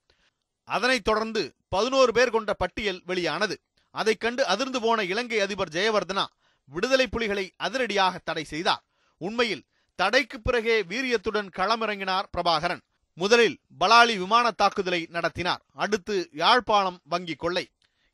அதனைத் 0.64 1.04
தொடர்ந்து 1.04 1.56
பதினோரு 1.70 2.14
பேர் 2.14 2.30
கொண்ட 2.30 2.54
பட்டியல் 2.54 3.02
வெளியானது. 3.06 3.60
அதைக் 3.92 4.20
கண்டு 4.20 4.46
அதிர்ந்து 4.46 4.82
போன 4.82 5.04
இலங்கை 5.04 5.40
அதிபர் 5.40 5.70
ஜெயவர்தனா 5.70 6.26
விடுதலை 6.66 7.08
புலிகளை 7.08 7.54
அதிரடியாக 7.58 8.22
தடை 8.24 8.44
செய்தார். 8.44 8.84
உண்மையில் 9.18 9.64
தடைக்கு 10.02 10.38
பிறகே 10.42 10.76
வீரியத்துடன் 10.92 11.50
களமிறங்கினார் 11.58 12.30
பிரபாகரன். 12.36 12.82
முதலில் 13.18 13.58
பலாலி 13.82 14.14
விமான 14.22 14.46
தாக்குதலை 14.52 15.00
நடத்தினார். 15.16 15.62
அடுத்து 15.84 16.16
யாழ்ப்பாணம் 16.42 16.98
வங்கி 17.04 17.36
கொள்ளை. 17.36 17.66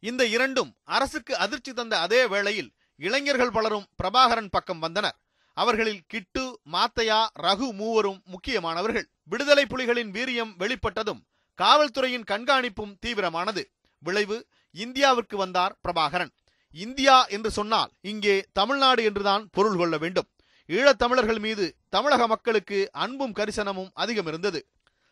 இந்த 0.04 0.24
இரண்டும் 0.26 0.72
அரசுக்கு 0.96 1.34
அதிர்ச்சி 1.38 1.72
தந்த 1.74 1.94
அதே 2.06 2.22
வேளையில் 2.26 2.70
இளைஞர்கள் 3.00 3.56
பலரும் 3.58 3.88
பிரபாகரன் 4.00 4.52
பக்கம் 4.56 4.84
வந்தனர். 4.86 5.18
அவர்களில் 5.58 6.04
கிட்டு 6.08 6.44
மாத்தையா 6.74 7.20
ரகு 7.46 7.68
மூவரும் 7.80 8.20
முக்கியமானவர்கள். 8.34 9.08
விடுதலை 9.24 9.66
புலிகளின் 9.66 10.12
வீரியம் 10.18 10.54
வெளிப்பட்டதும் 10.64 11.22
காவல்துறையின் 11.60 12.30
கண்காணிப்பும் 12.32 12.98
தீவிரமானது. 13.06 13.64
விளைவு 14.04 14.38
இந்தியாவிற்கு 14.76 15.38
வந்தார் 15.44 15.76
பிரபாகரன். 15.86 16.34
இந்தியா 16.76 17.18
என்று 17.36 17.52
சொன்னால் 17.52 17.94
இங்கே 18.12 18.36
தமிழ்நாடு 18.60 19.04
என்றுதான் 19.10 19.46
பொருள் 19.56 19.78
கொள்ள 19.78 19.98
வேண்டும். 19.98 20.30
ஈழத்தமிழர்கள் 20.70 21.40
மீது 21.40 21.66
தமிழக 21.90 22.28
மக்களுக்கு 22.28 22.90
அன்பும் 22.92 23.34
கரிசனமும் 23.34 23.92
அதிகம் 23.94 24.26
இருந்தது 24.26 24.60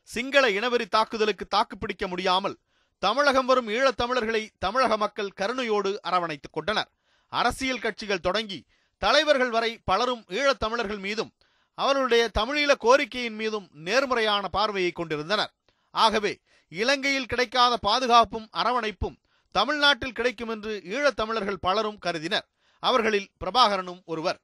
சிங்கள 0.10 0.46
இனவெறி 0.50 0.86
தாக்குதலுக்கு 0.88 1.46
தாக்குப்பிடிக்க 1.48 2.08
முடியாமல் 2.08 2.56
தமிழகம் 3.00 3.46
வரும் 3.46 3.68
ஈழத்தமிழர்களை 3.68 4.50
தமிழக 4.60 4.98
மக்கள் 4.98 5.36
கருணையோடு 5.40 5.92
அரவணைத்துக் 6.10 6.56
கொண்டனர். 6.58 6.90
அரசியல் 7.28 7.80
கட்சிகள் 7.80 8.20
தொடங்கி 8.20 8.60
தலைவர்கள் 8.98 9.50
வரை 9.50 9.72
பலரும் 9.84 10.24
ஈழத்தமிழர்கள் 10.30 11.00
மீதும் 11.00 11.32
அவர்களுடைய 11.78 12.30
தமிழீழ 12.40 12.72
கோரிக்கையின் 12.80 13.36
மீதும் 13.36 13.68
நேர்முறையான 13.88 14.48
பார்வையை 14.48 14.92
கொண்டிருந்தனர். 14.92 15.52
ஆகவே 15.96 16.34
இலங்கையில் 16.72 17.26
கிடைக்காத 17.26 17.78
பாதுகாப்பும் 17.78 18.48
அரவணைப்பும் 18.54 19.18
தமிழ்நாட்டில் 19.52 20.12
கிடைக்கும் 20.12 20.50
என்று 20.50 20.82
ஈழத்தமிழர்கள் 20.86 21.64
பலரும் 21.68 21.98
கருதினர். 21.98 22.48
அவர்களில் 22.80 23.30
பிரபாகரனும் 23.44 24.02
ஒருவர். 24.06 24.40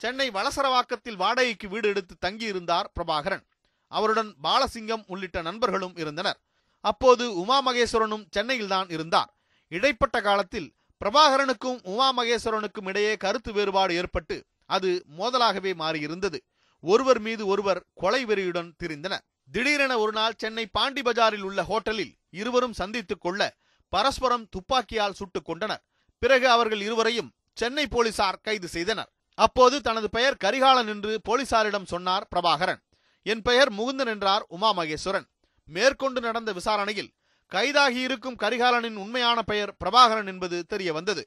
சென்னை 0.00 0.30
வளசரவாக்கத்தில் 0.30 1.16
வாடகைக்கு 1.16 1.68
வீடு 1.68 1.88
எடுத்து 1.88 2.16
தங்கியிருந்தார் 2.20 2.84
பிரபாகரன். 2.92 3.46
அவருடன் 3.88 4.34
பாலசிங்கம் 4.42 5.02
உள்ளிட்ட 5.06 5.42
நண்பர்களும் 5.42 5.96
இருந்தனர். 5.96 6.40
அப்போது 6.80 7.34
உமா 7.34 7.66
மகேஸ்வரனும் 7.66 8.26
சென்னையில்தான் 8.36 8.90
இருந்தார். 8.90 9.34
இடைப்பட்ட 9.68 10.20
காலத்தில் 10.20 10.74
பிரபாகரனுக்கும் 11.04 11.80
உமா 11.82 12.16
மகேஸ்வரனுக்கும் 12.16 12.86
இடையே 12.86 13.16
கருத்து 13.16 13.52
வேறுபாடு 13.52 13.94
ஏற்பட்டு 13.94 14.44
அது 14.66 15.04
மோதலாகவே 15.18 15.74
மாறியிருந்தது. 15.74 16.38
ஒருவர் 16.80 17.20
மீது 17.20 17.46
ஒருவர் 17.46 17.84
கொலை 17.94 18.26
வெறியுடன் 18.26 18.72
திரிந்தனர். 18.82 19.24
திடீரென 19.52 19.98
ஒரு 19.98 20.12
நாள் 20.12 20.34
சென்னை 20.36 20.66
பாண்டி 20.66 21.02
பஜாரில் 21.02 21.42
உள்ள 21.42 21.62
ஹோட்டலில் 21.62 22.14
இருவரும் 22.30 22.72
சந்தித்துக் 22.72 23.20
கொள்ள 23.20 23.56
பரஸ்பரம் 23.88 24.48
துப்பாக்கியால் 24.48 25.12
சுட்டுக் 25.12 25.44
கொண்டனர். 25.44 25.84
பிறகு 26.18 26.50
அவர்கள் 26.50 26.80
இருவரையும் 26.80 27.32
சென்னை 27.54 27.86
போலீசார் 27.86 28.40
கைது 28.42 28.68
செய்தனர். 28.68 29.12
அப்போது 29.44 29.76
தனது 29.86 30.08
பெயர் 30.16 30.40
கரிகாலன் 30.44 30.90
என்று 30.94 31.12
போலீசாரிடம் 31.28 31.90
சொன்னார் 31.92 32.26
பிரபாகரன். 32.32 32.80
என் 33.26 33.42
பெயர் 33.48 33.70
முகுந்தன் 33.78 34.10
என்றார் 34.12 34.44
உமா 34.54 34.70
மகேஸ்வரன் 34.78 35.26
மேற்கொண்டு 35.68 36.20
நடந்த 36.20 36.50
விசாரணையில் 36.58 37.10
கைதாகி 37.52 38.00
இருக்கும் 38.08 38.40
கரிகாலனின் 38.42 38.98
உண்மையான 39.04 39.38
பெயர் 39.50 39.72
பிரபாகரன் 39.82 40.28
என்பது 40.32 40.56
தெரிய 40.72 40.90
வந்தது 40.92 41.22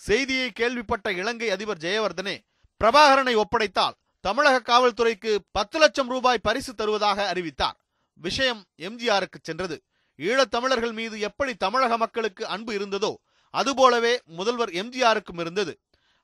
செய்தியை 0.00 0.48
கேள்விப்பட்ட 0.50 1.08
இலங்கை 1.20 1.48
அதிபர் 1.56 1.82
ஜெயவர்தனே 1.84 2.36
பிரபாகரனை 2.80 3.34
ஒப்படைத்தால் 3.42 3.98
தமிழக 4.24 4.56
காவல்துறைக்கு 4.70 5.32
பத்து 5.52 5.76
லட்சம் 5.78 6.10
ரூபாய் 6.14 6.44
பரிசு 6.46 6.72
தருவதாக 6.74 7.26
அறிவித்தார். 7.32 7.76
விஷயம் 8.20 8.62
எம்ஜிஆருக்கு 8.86 9.38
சென்றது. 9.42 9.76
ஈழத் 10.18 10.52
தமிழர்கள் 10.54 10.94
மீது 10.98 11.16
எப்படி 11.28 11.52
தமிழக 11.64 11.96
மக்களுக்கு 11.96 12.44
அன்பு 12.54 12.72
இருந்ததோ 12.78 13.12
அதுபோலவே 13.54 14.14
முதல்வர் 14.38 14.72
எம்ஜிஆருக்கும் 14.82 15.40
இருந்தது. 15.44 15.72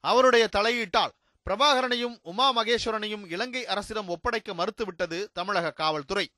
அவருடைய 0.00 0.48
தலையீட்டால் 0.56 1.14
பிரபாகரனையும் 1.46 2.16
உமா 2.22 2.56
மகேஸ்வரனையும் 2.56 3.32
இலங்கை 3.32 3.66
அரசிடம் 3.66 4.08
ஒப்படைக்க 4.08 4.54
மறுத்துவிட்டது 4.54 5.26
தமிழக 5.32 5.70
காவல்துறை. 5.70 6.30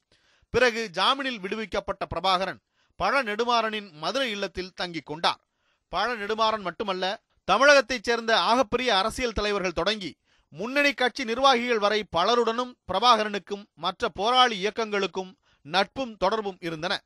பிறகு 0.50 0.90
ஜாமீனில் 0.92 1.40
விடுவிக்கப்பட்ட 1.40 2.06
பிரபாகரன் 2.14 2.60
பழ 2.96 3.22
நெடுமாறனின் 3.22 3.90
மதுரை 3.92 4.30
இல்லத்தில் 4.30 4.72
தங்கிக் 4.80 5.06
கொண்டார். 5.06 5.40
பழ 5.88 6.14
நெடுமாறன் 6.16 6.60
மட்டுமல்ல 6.60 7.20
தமிழகத்தைச் 7.50 8.04
சேர்ந்த 8.04 8.40
ஆகப்பெரிய 8.40 8.96
அரசியல் 8.98 9.32
தலைவர்கள் 9.32 9.72
தொடங்கி 9.72 10.16
முன்னணி 10.48 10.92
கட்சி 10.92 11.24
நிர்வாகிகள் 11.24 11.78
வரை 11.78 12.04
பலருடனும் 12.16 12.76
பிரபாகரனுக்கும் 12.92 13.64
மற்ற 13.74 14.08
போராளி 14.08 14.66
இயக்கங்களுக்கும் 14.66 15.32
நட்பும் 15.62 16.16
தொடர்பும் 16.16 16.56
இருந்தன. 16.60 17.02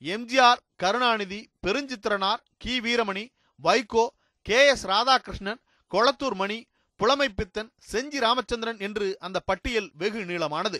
எம்ஜிஆர் 0.00 0.60
கருணாநிதி 0.76 1.50
பெருஞ்சித்திரனார் 1.66 2.42
கி 2.58 2.80
வீரமணி 2.80 3.28
வைகோ 3.62 4.06
கே 4.46 4.58
எஸ் 4.66 4.86
ராதாகிருஷ்ணன் 4.86 5.60
கொளத்தூர் 5.92 6.34
மணி 6.40 6.58
புலமை 7.00 7.28
பித்தன் 7.28 7.70
செஞ்சி 7.92 8.18
ராமச்சந்திரன் 8.18 8.78
என்று 8.78 9.06
அந்த 9.18 9.38
பட்டியல் 9.40 9.88
வெகு 9.94 10.20
நீளமானது. 10.24 10.78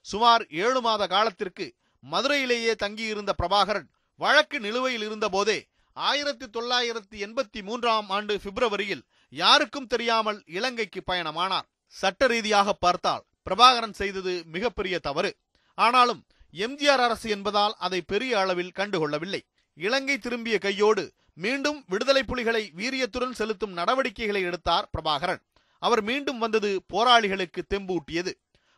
சுமார் 0.00 0.46
ஏழு 0.46 0.80
மாத 0.80 1.06
காலத்திற்கு 1.06 1.66
மதுரையிலேயே 2.12 2.74
தங்கியிருந்த 2.74 3.34
பிரபாகரன் 3.42 3.88
வழக்கு 4.14 4.60
நிலுவையில் 4.60 5.04
இருந்தபோதே 5.08 5.58
ஆயிரத்தி 5.92 6.46
தொள்ளாயிரத்தி 6.46 7.16
எண்பத்தி 7.26 7.62
மூன்றாம் 7.62 8.08
ஆண்டு 8.08 8.34
பிப்ரவரியில் 8.44 9.04
யாருக்கும் 9.28 9.86
தெரியாமல் 9.86 10.42
இலங்கைக்கு 10.46 11.02
பயணமானார். 11.06 11.68
சட்ட 11.86 12.26
ரீதியாக 12.26 12.72
பார்த்தால் 12.72 13.24
பிரபாகரன் 13.50 13.98
செய்தது 14.00 14.42
மிகப்பெரிய 14.46 14.98
தவறு. 14.98 15.30
ஆனாலும் 15.74 16.24
எம்ஜிஆர் 16.52 17.04
அரசு 17.06 17.28
என்பதால் 17.30 17.74
அதை 17.78 18.00
பெரிய 18.02 18.40
அளவில் 18.40 18.76
கண்டுகொள்ளவில்லை. 18.76 19.40
இலங்கை 19.78 20.18
திரும்பிய 20.18 20.58
கையோடு 20.58 21.12
மீண்டும் 21.34 21.84
விடுதலை 21.88 22.22
புலிகளை 22.24 22.72
வீரியத்துடன் 22.76 23.36
செலுத்தும் 23.40 23.72
நடவடிக்கைகளை 23.72 24.42
எடுத்தார் 24.42 24.88
பிரபாகரன். 24.90 25.42
அவர் 25.78 26.02
மீண்டும் 26.02 26.38
வந்தது 26.38 26.70
போராளிகளுக்கு 26.92 27.60
தெம்பூட்டியது. 27.74 28.32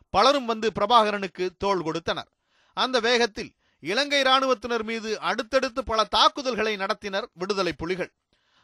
பலரும் 0.09 0.45
வந்து 0.45 0.71
பிரபாகரனுக்கு 0.79 1.49
தோள் 1.57 1.81
கொடுத்தனர். 1.81 2.29
அந்த 2.73 2.99
வேகத்தில் 2.99 3.51
இலங்கை 3.79 4.19
இராணுவத்தினர் 4.19 4.83
மீது 4.83 5.19
அடுத்தடுத்து 5.19 5.83
பல 5.83 6.03
தாக்குதல்களை 6.03 6.73
நடத்தினர் 6.77 7.27
விடுதலை 7.33 7.73
புலிகள். 7.73 8.11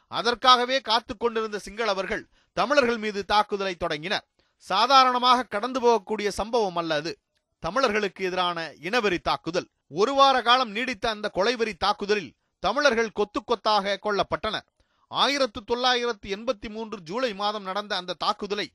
அதற்காகவே 0.08 0.82
காத்து 0.82 1.18
கொண்டிருந்த 1.18 1.60
சிங்களவர்கள் 1.66 2.24
தமிழர்கள் 2.54 2.98
மீது 2.98 3.26
தாக்குதலை 3.26 3.76
தொடங்கினர். 3.76 4.28
சாதாரணமாக 4.58 5.44
கடந்து 5.44 5.80
போகக்கூடிய 5.80 6.28
சம்பவம் 6.28 6.76
அல்ல 6.76 6.96
அது. 6.96 7.14
தமிழர்களுக்கு 7.60 8.26
எதிரான 8.26 8.74
இனவெறி 8.82 9.20
தாக்குதல். 9.22 9.68
ஒரு 9.92 10.14
வார 10.14 10.42
காலம் 10.42 10.72
நீடித்த 10.72 11.10
அந்த 11.10 11.32
கொலைவெறி 11.34 11.74
தாக்குதலில் 11.78 12.32
தமிழர்கள் 12.60 13.12
கொத்து 13.12 13.44
கொத்தாக 13.44 14.00
கொல்லப்பட்டனர் 14.06 14.66
ஆயிரத்து 15.12 15.60
தொள்ளாயிரத்து 15.64 16.28
எண்பத்தி 16.36 16.70
மூன்று 16.70 16.98
ஜூலை 17.02 17.34
மாதம் 17.34 17.64
நடந்த 17.64 17.96
அந்த 17.96 18.14
தாக்குதலை 18.14 18.68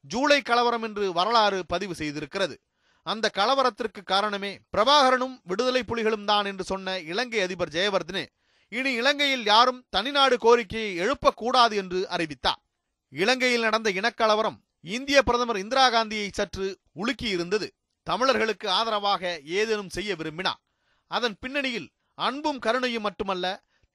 ஜூலை 0.00 0.42
கலவரம் 0.42 0.82
என்று 0.82 1.12
வரலாறு 1.12 1.66
பதிவு 1.66 1.94
செய்திருக்கிறது. 1.94 2.54
அந்த 3.06 3.30
கலவரத்திற்கு 3.34 4.02
காரணமே 4.02 4.60
பிரபாகரனும் 4.76 5.36
விடுதலை 5.42 5.82
புலிகளும் 5.82 6.24
தான் 6.24 6.44
என்று 6.44 6.64
சொன்ன 6.64 6.98
இலங்கை 6.98 7.40
அதிபர் 7.40 7.68
ஜெயவர்தனே. 7.68 8.24
இனி 8.68 8.92
இலங்கையில் 8.92 9.44
யாரும் 9.44 9.84
தனிநாடு 9.96 10.36
கோரிக்கையை 10.36 10.92
எழுப்பக்கூடாது 10.98 11.74
என்று 11.74 12.08
அறிவித்தார். 12.08 12.60
இலங்கையில் 13.12 13.60
நடந்த 13.60 13.90
இனக்கலவரம் 13.90 14.58
இந்திய 14.80 15.22
பிரதமர் 15.22 15.56
இந்திரா 15.56 15.90
காந்தியை 15.90 16.28
சற்று 16.32 16.66
உலுக்கியிருந்தது. 16.96 17.68
தமிழர்களுக்கு 18.02 18.70
ஆதரவாக 18.70 19.40
ஏதேனும் 19.58 19.88
செய்ய 19.88 20.14
விரும்பினார் 20.16 20.60
அதன் 21.10 21.36
பின்னணியில் 21.40 21.88
அன்பும் 22.14 22.58
கருணையும் 22.58 23.06
மட்டுமல்ல 23.08 23.46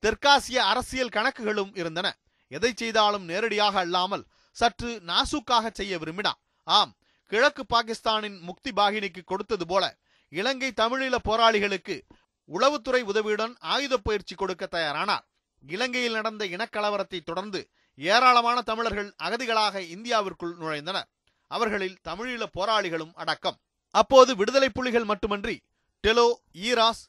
தெற்காசிய 0.04 0.58
அரசியல் 0.72 1.16
கணக்குகளும் 1.16 1.72
இருந்தன. 1.76 2.08
எதை 2.52 2.72
செய்தாலும் 2.76 3.26
நேரடியாக 3.26 3.80
அல்லாமல் 3.80 4.28
சற்று 4.52 4.92
நாசுக்காக 5.10 5.70
செய்ய 5.74 5.94
விரும்பினார் 5.98 6.40
ஆம் 6.64 6.94
கிழக்கு 7.32 7.64
பாகிஸ்தானின் 7.66 8.38
முக்தி 8.40 8.72
பாகினிக்கு 8.72 9.22
கொடுத்தது 9.24 9.66
போல 9.66 9.84
இலங்கை 10.32 10.70
தமிழீழ 10.76 11.16
போராளிகளுக்கு 11.24 11.96
உளவுத்துறை 12.50 13.02
உதவியுடன் 13.02 13.54
ஆயுத 13.74 13.98
பயிற்சி 13.98 14.36
கொடுக்க 14.36 14.68
தயாரானார். 14.72 15.26
இலங்கையில் 15.64 16.14
நடந்த 16.14 16.44
இனக்கலவரத்தை 16.46 17.20
தொடர்ந்து 17.24 17.60
ஏராளமான 17.98 18.58
தமிழர்கள் 18.62 19.10
அகதிகளாக 19.24 19.82
இந்தியாவிற்குள் 19.96 20.54
நுழைந்தனர். 20.62 21.08
அவர்களில் 21.52 21.98
தமிழீழ 22.08 22.44
போராளிகளும் 22.58 23.14
அடக்கம். 23.14 23.58
அப்போது 24.00 24.36
விடுதலை 24.36 24.70
புலிகள் 24.70 25.04
மட்டுமன்றி 25.04 25.62
டெலோ 26.04 26.27
ஈராஸ் 26.68 27.04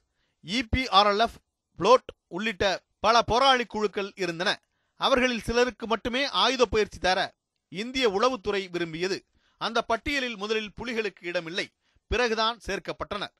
இபிஆர்எல்எஃப் 0.45 1.39
புளோட் 1.79 2.09
உள்ளிட்ட 2.29 2.65
பல 3.01 3.23
போராளி 3.23 3.65
குழுக்கள் 3.65 4.13
இருந்தன. 4.17 4.51
அவர்களில் 5.01 5.45
சிலருக்கு 5.49 5.87
மட்டுமே 5.87 6.23
ஆயுத 6.45 6.65
பயிற்சி 6.65 6.99
தர 6.99 7.19
இந்திய 7.69 8.05
உளவுத்துறை 8.11 8.71
விரும்பியது. 8.71 9.19
அந்த 9.61 9.83
பட்டியலில் 9.83 10.37
முதலில் 10.37 10.73
புலிகளுக்கு 10.79 11.23
இடமில்லை 11.31 11.67
பிறகுதான் 12.11 12.59
சேர்க்கப்பட்டனர். 12.67 13.35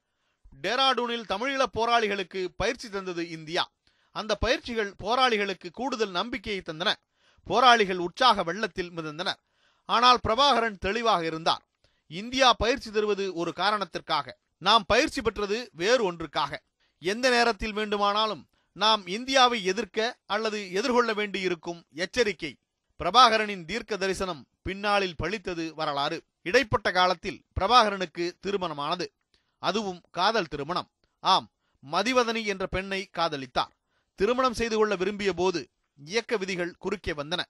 டேராடூனில் 0.63 1.29
தமிழீழ 1.33 1.63
போராளிகளுக்கு 1.79 2.41
பயிற்சி 2.57 2.89
தந்தது 2.91 3.23
இந்தியா. 3.31 3.65
அந்த 4.17 4.33
பயிற்சிகள் 4.35 4.93
போராளிகளுக்கு 5.03 5.69
கூடுதல் 5.73 6.11
நம்பிக்கையை 6.11 6.63
தந்தன. 6.63 6.93
போராளிகள் 7.45 7.99
உற்சாக 7.99 8.43
வெள்ளத்தில் 8.43 8.93
மிதந்தனர். 8.93 9.41
ஆனால் 9.89 10.19
பிரபாகரன் 10.29 10.79
தெளிவாக 10.79 11.23
இருந்தார். 11.25 11.63
இந்தியா 12.09 12.53
பயிற்சி 12.53 12.91
தருவது 12.91 13.35
ஒரு 13.35 13.53
காரணத்திற்காக. 13.53 14.37
நாம் 14.59 14.85
பயிற்சி 14.87 15.23
பெற்றது 15.23 15.71
வேறு 15.73 16.13
ஒன்றுக்காக. 16.13 16.57
எந்த 16.99 17.31
நேரத்தில் 17.31 17.73
வேண்டுமானாலும் 17.73 18.47
நாம் 18.73 19.07
இந்தியாவை 19.07 19.65
எதிர்க்க 19.65 20.17
அல்லது 20.27 20.73
எதிர்கொள்ள 20.73 21.15
வேண்டியிருக்கும் 21.15 21.85
எச்சரிக்கை. 21.95 22.57
பிரபாகரனின் 22.99 23.65
தீர்க்க 23.65 23.97
தரிசனம் 23.97 24.47
பின்னாளில் 24.63 25.15
பழித்தது 25.23 25.75
வரலாறு. 25.75 26.23
இடைப்பட்ட 26.43 26.91
காலத்தில் 26.91 27.43
பிரபாகரனுக்கு 27.61 28.33
திருமணமானது. 28.41 29.13
அதுவும் 29.59 30.01
காதல் 30.11 30.47
திருமணம். 30.47 30.89
ஆம் 31.21 31.51
மதிவதனி 31.93 32.45
என்ற 32.45 32.67
பெண்ணை 32.67 33.09
காதலித்தார். 33.19 33.73
திருமணம் 34.15 34.55
செய்து 34.55 34.77
கொள்ள 34.77 34.97
விரும்பிய 34.97 35.33
போது 35.33 35.69
இயக்க 36.05 36.37
விதிகள் 36.37 36.75
குறுக்கே 36.79 37.13
வந்தன. 37.13 37.41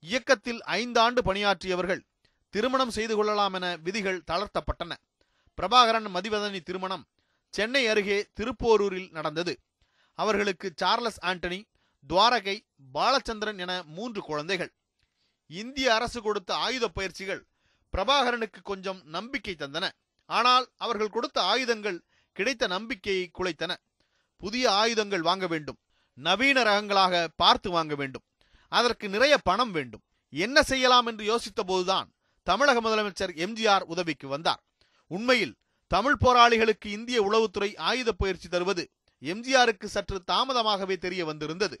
இயக்கத்தில் 0.00 0.62
ஐந்தாண்டு 0.66 1.18
பணியாற்றியவர்கள் 1.24 2.00
திருமணம் 2.50 2.90
செய்து 2.90 3.16
கொள்ளலாம் 3.16 3.52
என 3.52 3.76
விதிகள் 3.76 4.24
தளர்த்தப்பட்டன. 4.30 4.92
பிரபாகரன் 5.58 6.08
மதிவதனி 6.16 6.60
திருமணம் 6.60 7.04
சென்னை 7.54 7.82
அருகே 7.86 8.18
திருப்போரூரில் 8.34 9.10
நடந்தது. 9.10 9.54
அவர்களுக்கு 10.14 10.72
சார்லஸ் 10.76 11.20
ஆண்டனி 11.24 11.60
துவாரகை 12.06 12.56
பாலச்சந்திரன் 12.94 13.58
என 13.58 13.82
மூன்று 13.82 14.20
குழந்தைகள். 14.22 14.72
இந்திய 15.50 15.94
அரசு 15.94 16.22
கொடுத்த 16.22 16.50
ஆயுத 16.56 16.88
பயிற்சிகள் 16.88 17.42
பிரபாகரனுக்கு 17.92 18.60
கொஞ்சம் 18.62 19.00
நம்பிக்கை 19.04 19.54
தந்தன. 19.58 19.88
ஆனால் 20.24 20.66
அவர்கள் 20.76 21.08
கொடுத்த 21.08 21.38
ஆயுதங்கள் 21.42 21.98
கிடைத்த 22.32 22.66
நம்பிக்கையை 22.66 23.30
குலைத்தன. 23.38 23.72
புதிய 24.36 24.64
ஆயுதங்கள் 24.72 25.20
வாங்க 25.20 25.46
வேண்டும். 25.46 25.78
நவீன 26.18 26.62
ரகங்களாக 26.62 27.26
பார்த்து 27.36 27.70
வாங்க 27.70 27.94
வேண்டும். 27.94 28.24
அதற்கு 28.68 29.08
நிறைய 29.08 29.38
பணம் 29.38 29.70
வேண்டும். 29.70 30.02
என்ன 30.32 30.62
செய்யலாம் 30.62 31.06
என்று 31.06 31.24
யோசித்த 31.32 31.60
போதுதான் 31.66 32.08
தமிழக 32.48 32.78
முதலமைச்சர் 32.80 33.32
எம்ஜிஆர் 33.44 33.84
உதவிக்கு 33.92 34.26
வந்தார். 34.28 34.60
உண்மையில் 35.10 35.54
தமிழ் 35.90 36.18
போராளிகளுக்கு 36.24 36.88
இந்திய 36.98 37.18
உளவுத்துறை 37.28 37.70
ஆயுத 37.88 38.10
பயிற்சி 38.12 38.48
தருவது 38.48 38.84
எம்ஜிஆருக்கு 39.22 39.86
சற்று 39.94 40.18
தாமதமாகவே 40.32 40.96
தெரிய 41.04 41.22
வந்திருந்தது. 41.24 41.76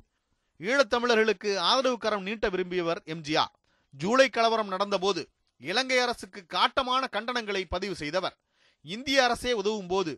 ஈழத்தமிழர்களுக்கு 0.60 1.50
ஆதரவு 1.70 1.98
கரம் 1.98 2.26
நீட்ட 2.28 2.46
விரும்பியவர் 2.48 3.00
எம்ஜிஆர். 3.14 3.52
ஜூலை 3.94 4.28
கலவரம் 4.28 4.72
நடந்தபோது 4.74 5.22
இலங்கை 5.60 5.98
அரசுக்கு 5.98 6.40
காட்டமான 6.54 7.02
கண்டனங்களை 7.12 7.62
பதிவு 7.74 7.94
செய்தவர். 7.94 8.36
இந்திய 8.84 9.18
அரசே 9.24 9.52
உதவும் 9.52 9.90
போது 9.92 10.12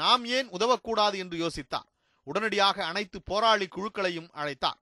நாம் 0.00 0.22
ஏன் 0.36 0.48
உதவக்கூடாது 0.56 1.16
என்று 1.22 1.36
யோசித்தார். 1.44 1.88
உடனடியாக 2.26 2.84
அனைத்து 2.90 3.18
போராளி 3.30 3.66
குழுக்களையும் 3.76 4.30
அழைத்தார். 4.40 4.78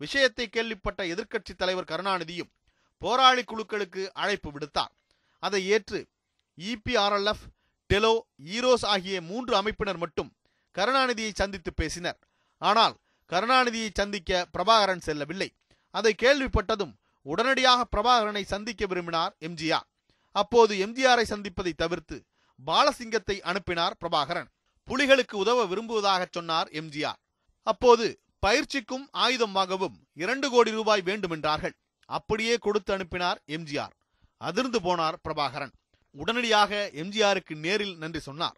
விஷயத்தை 0.00 0.46
கேள்விப்பட்ட 0.48 1.00
எதிர்க்கட்சி 1.12 1.52
தலைவர் 1.56 1.90
கருணாநிதியும் 1.90 2.50
போராளி 3.06 3.42
குழுக்களுக்கு 3.50 4.02
அழைப்பு 4.22 4.50
விடுத்தார். 4.52 4.92
அதை 5.42 5.60
ஏற்று 5.74 6.00
இபிஆர்எல்எஃப் 6.58 7.44
டெலோ 7.90 8.14
ஈரோஸ் 8.54 8.86
ஆகிய 8.92 9.16
மூன்று 9.30 9.52
அமைப்பினர் 9.60 10.00
மட்டும் 10.04 10.30
கருணாநிதியை 10.74 11.32
சந்தித்து 11.40 11.70
பேசினர். 11.80 12.18
ஆனால் 12.62 12.94
கருணாநிதியை 13.32 13.90
சந்திக்க 14.00 14.30
பிரபாகரன் 14.54 15.04
செல்லவில்லை. 15.06 15.48
அதை 15.94 16.12
கேள்விப்பட்டதும் 16.22 16.94
உடனடியாக 17.26 17.80
பிரபாகரனை 17.94 18.42
சந்திக்க 18.54 18.82
விரும்பினார் 18.90 19.32
எம்ஜிஆர் 19.46 19.86
அப்போது 20.36 20.72
எம்ஜிஆரை 20.84 21.24
சந்திப்பதை 21.30 21.72
தவிர்த்து 21.82 22.16
பாலசிங்கத்தை 22.58 23.36
அனுப்பினார் 23.50 23.96
பிரபாகரன். 24.02 24.50
புலிகளுக்கு 24.88 25.34
உதவ 25.44 25.58
விரும்புவதாக 25.70 26.22
சொன்னார் 26.36 26.68
எம்ஜிஆர் 26.80 27.20
அப்போது 27.66 28.06
பயிற்சிக்கும் 28.44 29.06
ஆயுதம் 29.24 29.54
வாங்கவும் 29.58 29.96
இரண்டு 30.22 30.46
கோடி 30.54 30.70
ரூபாய் 30.78 31.02
வேண்டுமென்றார்கள். 31.08 31.74
அப்படியே 32.06 32.56
கொடுத்து 32.56 32.92
அனுப்பினார் 32.92 33.42
எம்ஜிஆர். 33.46 33.94
அதிர்ந்து 34.36 34.78
போனார் 34.80 35.16
பிரபாகரன். 35.24 35.72
உடனடியாக 36.10 36.90
எம்ஜிஆருக்கு 36.92 37.54
நேரில் 37.54 37.96
நன்றி 37.98 38.20
சொன்னார். 38.20 38.56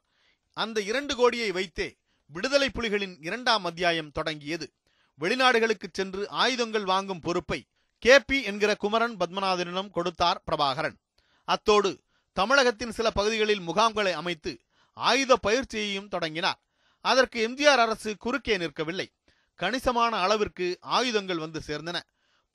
அந்த 0.53 0.81
இரண்டு 0.81 1.17
கோடியை 1.17 1.51
வைத்தே 1.51 1.97
விடுதலை 2.27 2.69
புலிகளின் 2.69 3.17
இரண்டாம் 3.21 3.65
அத்தியாயம் 3.65 4.11
தொடங்கியது. 4.11 4.73
வெளிநாடுகளுக்கு 5.21 5.89
சென்று 5.93 6.29
ஆயுதங்கள் 6.29 6.85
வாங்கும் 6.85 7.21
பொறுப்பை 7.21 7.67
கே 7.99 8.19
பி 8.19 8.43
என்கிற 8.43 8.75
குமரன் 8.75 9.17
பத்மநாதனிடம் 9.17 9.91
கொடுத்தார் 9.91 10.43
பிரபாகரன். 10.47 10.97
அத்தோடு 11.45 12.01
தமிழகத்தின் 12.33 12.93
சில 12.93 13.11
பகுதிகளில் 13.11 13.61
முகாம்களை 13.61 14.13
அமைத்து 14.13 14.59
ஆயுத 14.93 15.37
பயிற்சியையும் 15.37 16.09
தொடங்கினார். 16.09 16.61
அதற்கு 17.01 17.49
எம்ஜிஆர் 17.49 17.83
அரசு 17.85 18.17
குறுக்கே 18.17 18.57
நிற்கவில்லை. 18.57 19.07
கணிசமான 19.55 20.17
அளவிற்கு 20.17 20.79
ஆயுதங்கள் 20.81 21.39
வந்து 21.39 21.61
சேர்ந்தன. 21.67 22.01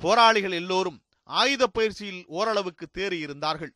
போராளிகள் 0.04 0.52
எல்லோரும் 0.52 1.02
ஆயுத 1.24 1.68
பயிற்சியில் 1.68 2.24
ஓரளவுக்கு 2.28 2.88
தேறியிருந்தார்கள் 2.98 3.74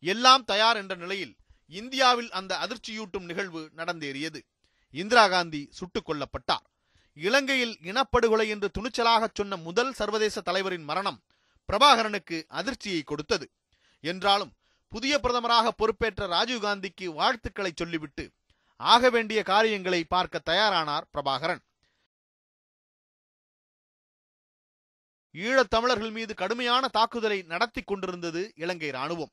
எல்லாம் 0.00 0.44
தயார் 0.44 0.76
என்ற 0.76 0.94
நிலையில் 0.94 1.36
இந்தியாவில் 1.66 2.30
அந்த 2.30 2.52
அதிர்ச்சியூட்டும் 2.56 3.28
நிகழ்வு 3.30 3.70
நடந்தேறியது. 3.76 4.40
இந்திரா 4.90 5.28
காந்தி 5.28 5.68
சுட்டுக் 5.70 6.08
கொல்லப்பட்டார். 6.10 6.64
இலங்கையில் 7.14 7.78
இனப்படுகொலை 7.82 8.48
என்று 8.48 8.70
துணிச்சலாகச் 8.78 9.34
சொன்ன 9.34 9.56
முதல் 9.56 9.92
சர்வதேச 9.92 10.40
தலைவரின் 10.40 10.84
மரணம் 10.84 11.20
பிரபாகரனுக்கு 11.68 12.44
அதிர்ச்சியை 12.48 13.02
கொடுத்தது. 13.02 13.50
என்றாலும் 14.00 14.52
புதிய 14.88 15.20
பிரதமராக 15.22 15.68
பொறுப்பேற்ற 15.76 16.26
ராஜீவ்காந்திக்கு 16.26 17.04
வாழ்த்துக்களை 17.04 17.72
சொல்லிவிட்டு 17.76 18.30
ஆக 18.76 19.10
வேண்டிய 19.10 19.42
காரியங்களை 19.42 20.04
பார்க்க 20.04 20.42
தயாரானார் 20.50 21.08
பிரபாகரன். 21.12 21.62
ஈழத் 25.44 25.70
தமிழர்கள் 25.70 26.10
மீது 26.10 26.34
கடுமையான 26.34 26.88
தாக்குதலை 26.88 27.42
நடத்தி 27.42 27.82
கொண்டிருந்தது 27.82 28.52
இலங்கை 28.54 28.90
ராணுவம் 28.90 29.32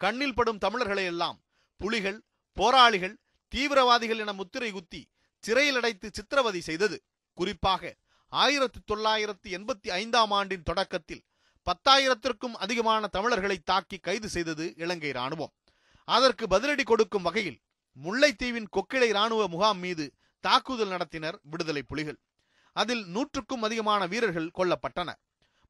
கண்ணில் 0.00 0.34
படும் 0.34 0.58
தமிழர்களை 0.58 1.04
எல்லாம் 1.04 1.38
புலிகள் 1.76 2.18
போராளிகள் 2.56 3.14
தீவிரவாதிகள் 3.48 4.18
என 4.18 4.32
முத்திரை 4.32 4.70
குத்தி 4.72 5.00
சிறையில் 5.44 5.76
அடைத்து 5.76 6.10
சித்திரவதை 6.12 6.60
செய்தது. 6.60 6.96
குறிப்பாக 7.38 7.96
ஆயிரத்தி 8.32 8.80
தொள்ளாயிரத்தி 8.92 9.48
எண்பத்தி 9.56 9.88
ஐந்தாம் 9.90 10.30
ஆண்டின் 10.30 10.62
தொடக்கத்தில் 10.62 11.24
பத்தாயிரத்திற்கும் 11.66 12.54
அதிகமான 12.58 13.06
தமிழர்களை 13.06 13.58
தாக்கி 13.58 13.98
கைது 13.98 14.28
செய்தது 14.28 14.66
இலங்கை 14.76 15.10
ராணுவம் 15.10 15.54
அதற்கு 16.04 16.46
பதிலடி 16.46 16.82
கொடுக்கும் 16.82 17.22
வகையில் 17.22 17.58
முல்லைத்தீவின் 18.04 18.70
கொக்கிளை 18.76 19.10
ராணுவ 19.12 19.48
முகாம் 19.48 19.78
மீது 19.78 20.06
தாக்குதல் 20.40 20.92
நடத்தினர் 20.94 21.38
விடுதலை 21.42 21.82
புலிகள். 21.82 22.18
அதில் 22.76 23.04
நூற்றுக்கும் 23.06 23.62
அதிகமான 23.62 24.06
வீரர்கள் 24.06 24.54
கொல்லப்பட்டனர். 24.54 25.20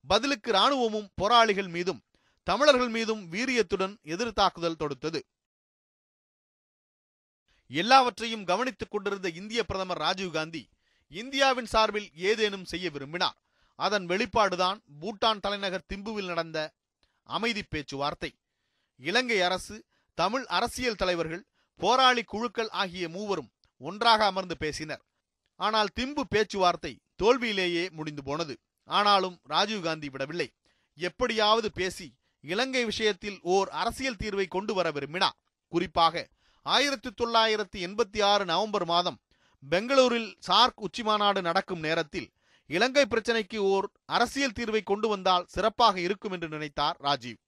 பதிலுக்கு 0.06 0.50
ராணுவமும் 0.52 1.08
போராளிகள் 1.14 1.68
மீதும் 1.68 2.00
தமிழர்கள் 2.46 2.88
மீதும் 2.88 3.22
வீரியத்துடன் 3.32 3.94
எதிர் 4.02 4.32
தாக்குதல் 4.32 4.80
தொடுத்தது. 4.80 5.20
எல்லாவற்றையும் 7.66 8.44
கவனித்துக் 8.44 8.90
கொண்டிருந்த 8.90 9.28
இந்திய 9.28 9.64
பிரதமர் 9.64 9.98
ராஜீவ்காந்தி 9.98 10.62
இந்தியாவின் 11.08 11.66
சார்பில் 11.66 12.08
ஏதேனும் 12.14 12.64
செய்ய 12.64 12.90
விரும்பினார். 12.90 13.36
அதன் 13.78 14.06
வெளிப்பாடுதான் 14.06 14.78
பூட்டான் 15.00 15.40
தலைநகர் 15.40 15.88
திம்புவில் 15.94 16.26
நடந்த 16.26 16.58
அமைதி 17.22 17.62
பேச்சுவார்த்தை. 17.62 18.30
இலங்கை 19.00 19.40
அரசு 19.40 19.76
தமிழ் 20.14 20.44
அரசியல் 20.44 20.96
தலைவர்கள் 20.96 21.44
போராளி 21.80 22.22
குழுக்கள் 22.22 22.68
ஆகிய 22.68 23.08
மூவரும் 23.08 23.50
ஒன்றாக 23.80 24.24
அமர்ந்து 24.24 24.56
பேசினர். 24.56 25.02
ஆனால் 25.56 25.90
திம்பு 26.00 26.20
பேச்சுவார்த்தை 26.28 26.92
தோல்வியிலேயே 27.22 27.90
முடிந்து 27.90 28.22
போனது. 28.22 28.54
ஆனாலும் 28.98 29.36
ராஜீவ்காந்தி 29.48 30.08
விடவில்லை. 30.10 30.48
எப்படியாவது 30.98 31.68
பேசி 31.72 32.06
இலங்கை 32.44 32.82
விஷயத்தில் 32.84 33.38
ஓர் 33.54 33.68
அரசியல் 33.68 34.20
தீர்வை 34.22 34.46
கொண்டு 34.48 34.74
வர 34.74 34.90
விரும்பினார் 34.90 35.38
குறிப்பாக 35.72 36.28
ஆயிரத்தி 36.66 37.10
தொள்ளாயிரத்தி 37.10 37.78
எண்பத்தி 37.86 38.20
ஆறு 38.22 38.44
நவம்பர் 38.44 38.84
மாதம் 38.84 39.18
பெங்களூரில் 39.62 40.30
சார்க் 40.38 40.80
உச்சிமாநாடு 40.86 41.40
நடக்கும் 41.40 41.84
நேரத்தில் 41.86 42.28
இலங்கை 42.70 43.04
பிரச்சனைக்கு 43.10 43.58
ஓர் 43.72 43.86
அரசியல் 44.06 44.56
தீர்வை 44.58 44.82
கொண்டு 44.82 45.08
வந்தால் 45.08 45.46
சிறப்பாக 45.46 46.00
இருக்கும் 46.00 46.32
என்று 46.32 46.48
நினைத்தார் 46.48 46.98
ராஜீவ். 46.98 47.38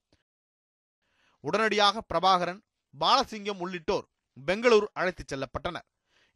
உடனடியாக 1.44 2.02
பிரபாகரன் 2.12 2.60
பாலசிங்கம் 3.00 3.60
உள்ளிட்டோர் 3.64 4.06
பெங்களூர் 4.46 4.90
அழைத்துச் 4.92 5.30
செல்லப்பட்டனர். 5.32 5.86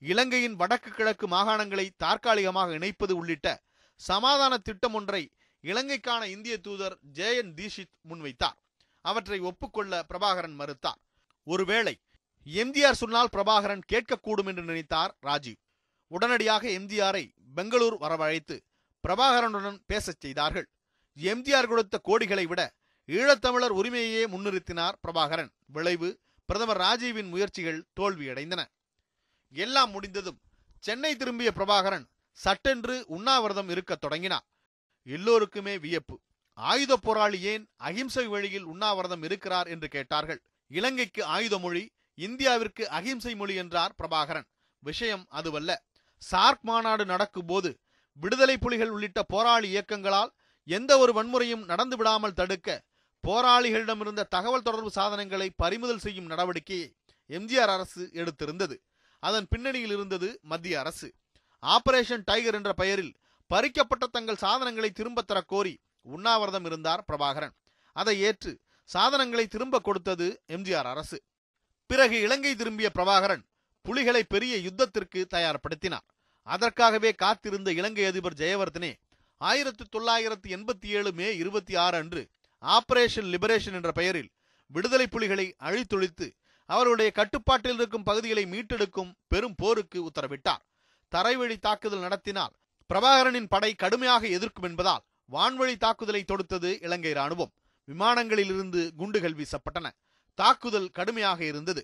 இலங்கையின் 0.03 0.57
வடக்கு 0.57 0.91
கிழக்கு 0.91 1.27
மாகாணங்களை 1.29 1.87
தற்காலிகமாக 1.97 2.79
இணைப்பது 2.79 3.13
உள்ளிட்ட 3.13 3.49
சமாதான 3.97 4.59
திட்டம் 4.59 4.95
ஒன்றை 4.95 5.33
இலங்கைக்கான 5.65 6.23
இந்திய 6.25 6.59
தூதர் 6.59 6.99
ஜே 7.01 7.37
என் 7.37 7.55
தீஷித் 7.55 7.95
முன்வைத்தார். 8.09 8.57
அவற்றை 9.01 9.39
ஒப்புக்கொள்ள 9.39 10.05
பிரபாகரன் 10.09 10.57
மறுத்தார். 10.59 11.01
ஒருவேளை 11.45 12.01
எம்ஜிஆர் 12.47 13.01
சொன்னால் 13.03 13.29
பிரபாகரன் 13.33 13.83
கேட்கக்கூடும் 13.93 14.47
என்று 14.47 14.63
நினைத்தார் 14.63 15.17
ராஜீவ். 15.21 15.57
உடனடியாக 16.09 16.69
எம்ஜிஆரை 16.69 17.33
பெங்களூர் 17.55 17.97
வரவழைத்து 18.01 18.61
பிரபாகரனுடன் 19.09 19.79
பேசச் 19.87 20.21
செய்தார்கள். 20.21 20.69
எம்ஜிஆர் 21.17 21.67
கொடுத்த 21.67 22.01
கோடிகளை 22.05 22.47
விட 22.47 22.75
ஈழத்தமிழர் 23.07 23.75
உரிமையையே 23.81 24.23
முன்னிறுத்தினார் 24.27 24.97
பிரபாகரன். 25.03 25.51
விளைவு 25.67 26.19
பிரதமர் 26.45 26.77
ராஜீவின் 26.77 27.29
முயற்சிகள் 27.29 27.87
தோல்வியடைந்தன. 28.01 28.65
எல்லாம் 29.51 29.91
முடிந்ததும் 29.91 30.41
சென்னை 30.81 31.17
திரும்பிய 31.17 31.53
பிரபாகரன் 31.53 32.07
சட்டென்று 32.37 32.97
உண்ணாவிரதம் 33.07 33.69
இருக்கத் 33.69 34.01
தொடங்கினார். 34.01 34.47
எல்லோருக்குமே 35.07 35.75
வியப்பு. 35.79 36.17
ஆயுத 36.59 36.93
போராளி 36.97 37.39
ஏன் 37.53 37.65
அகிம்சை 37.77 38.27
வழியில் 38.27 38.65
உண்ணாவிரதம் 38.65 39.23
இருக்கிறார் 39.23 39.67
என்று 39.67 39.89
கேட்டார்கள். 39.89 40.41
இலங்கைக்கு 40.71 41.23
ஆயுத 41.25 41.59
மொழி 41.59 41.83
இந்தியாவிற்கு 42.19 42.85
அகிம்சை 42.99 43.35
மொழி 43.35 43.55
என்றார் 43.55 43.95
பிரபாகரன். 43.99 44.49
விஷயம் 44.83 45.25
அதுவல்ல. 45.29 45.71
சார்க் 46.23 46.63
மாநாடு 46.63 47.05
நடக்கும் 47.05 47.47
போது 47.47 47.71
விடுதலை 48.21 48.59
புலிகள் 48.59 48.91
உள்ளிட்ட 48.91 49.23
போராளி 49.23 49.69
இயக்கங்களால் 49.77 50.31
எந்த 50.69 50.93
ஒரு 50.99 51.13
வன்முறையும் 51.13 51.65
நடந்து 51.65 51.97
விடாமல் 51.97 52.33
தடுக்க 52.33 52.83
போராளிகளிடமிருந்த 53.25 54.23
தகவல் 54.29 54.63
தொடர்பு 54.63 54.91
சாதனங்களை 54.91 55.49
பறிமுதல் 55.57 55.99
செய்யும் 55.99 56.31
நடவடிக்கையை 56.31 56.89
எம்ஜிஆர் 57.29 57.73
அரசு 57.77 58.03
எடுத்திருந்தது. 58.13 58.77
அதன் 59.23 59.47
பின்னணியில் 59.51 59.91
இருந்தது 59.91 60.29
மத்திய 60.43 60.79
அரசு. 60.79 61.09
ஆபரேஷன் 61.67 62.23
டைகர் 62.25 62.55
என்ற 62.55 62.73
பெயரில் 62.73 63.15
பறிக்கப்பட்ட 63.55 64.07
தங்கள் 64.11 64.37
சாதனங்களை 64.37 64.91
திரும்பத் 64.91 65.27
தர 65.27 65.41
கோரி 65.41 65.79
உண்ணாவிரதம் 66.03 66.65
இருந்தார் 66.65 67.05
பிரபாகரன். 67.13 67.55
அதை 67.93 68.21
ஏற்று 68.21 68.61
சாதனங்களை 68.85 69.47
திரும்ப 69.47 69.81
கொடுத்தது 69.81 70.43
எம்ஜிஆர் 70.49 70.91
அரசு. 70.93 71.23
பிறகு 71.87 72.21
இலங்கை 72.21 72.55
திரும்பிய 72.55 72.91
பிரபாகரன் 72.95 73.43
புலிகளை 73.83 74.25
பெரிய 74.25 74.57
யுத்தத்திற்கு 74.57 75.25
தயார்படுத்தினார். 75.35 76.07
அதற்காகவே 76.43 77.13
காத்திருந்த 77.13 77.73
இலங்கை 77.73 78.05
அதிபர் 78.05 78.35
ஜெயவர்தனே 78.35 78.95
ஆயிரத்தி 79.37 79.85
தொள்ளாயிரத்தி 79.97 80.47
எண்பத்தி 80.49 80.87
ஏழு 80.87 81.13
மே 81.13 81.37
இருபத்தி 81.37 81.75
ஆறு 81.77 81.97
அன்று 81.97 82.29
ஆபரேஷன் 82.63 83.31
லிபரேஷன் 83.35 83.73
என்ற 83.73 83.93
பெயரில் 83.93 84.31
விடுதலை 84.67 85.07
புலிகளை 85.07 85.55
அழித்தொழித்து 85.59 86.35
அவருடைய 86.67 87.11
கட்டுப்பாட்டில் 87.11 87.75
இருக்கும் 87.75 88.03
பகுதிகளை 88.03 88.45
மீட்டெடுக்கும் 88.45 89.13
பெரும் 89.29 89.55
போருக்கு 89.57 90.05
உத்தரவிட்டார். 90.07 90.63
தரைவழி 91.15 91.57
தாக்குதல் 91.59 91.99
நடத்தினால் 91.99 92.55
பிரபாகரனின் 92.91 93.49
படை 93.49 93.75
கடுமையாக 93.75 94.27
எதிர்க்கும் 94.27 94.65
என்பதால் 94.65 95.05
வான்வழி 95.33 95.77
தாக்குதலை 95.77 96.25
தொடுத்தது 96.25 96.83
இலங்கை 96.83 97.13
ராணுவம். 97.13 97.53
விமானங்களிலிருந்து 97.89 98.95
குண்டுகள் 98.97 99.35
வீசப்பட்டன. 99.35 99.87
தாக்குதல் 100.35 100.91
கடுமையாக 100.91 101.45
இருந்தது. 101.45 101.83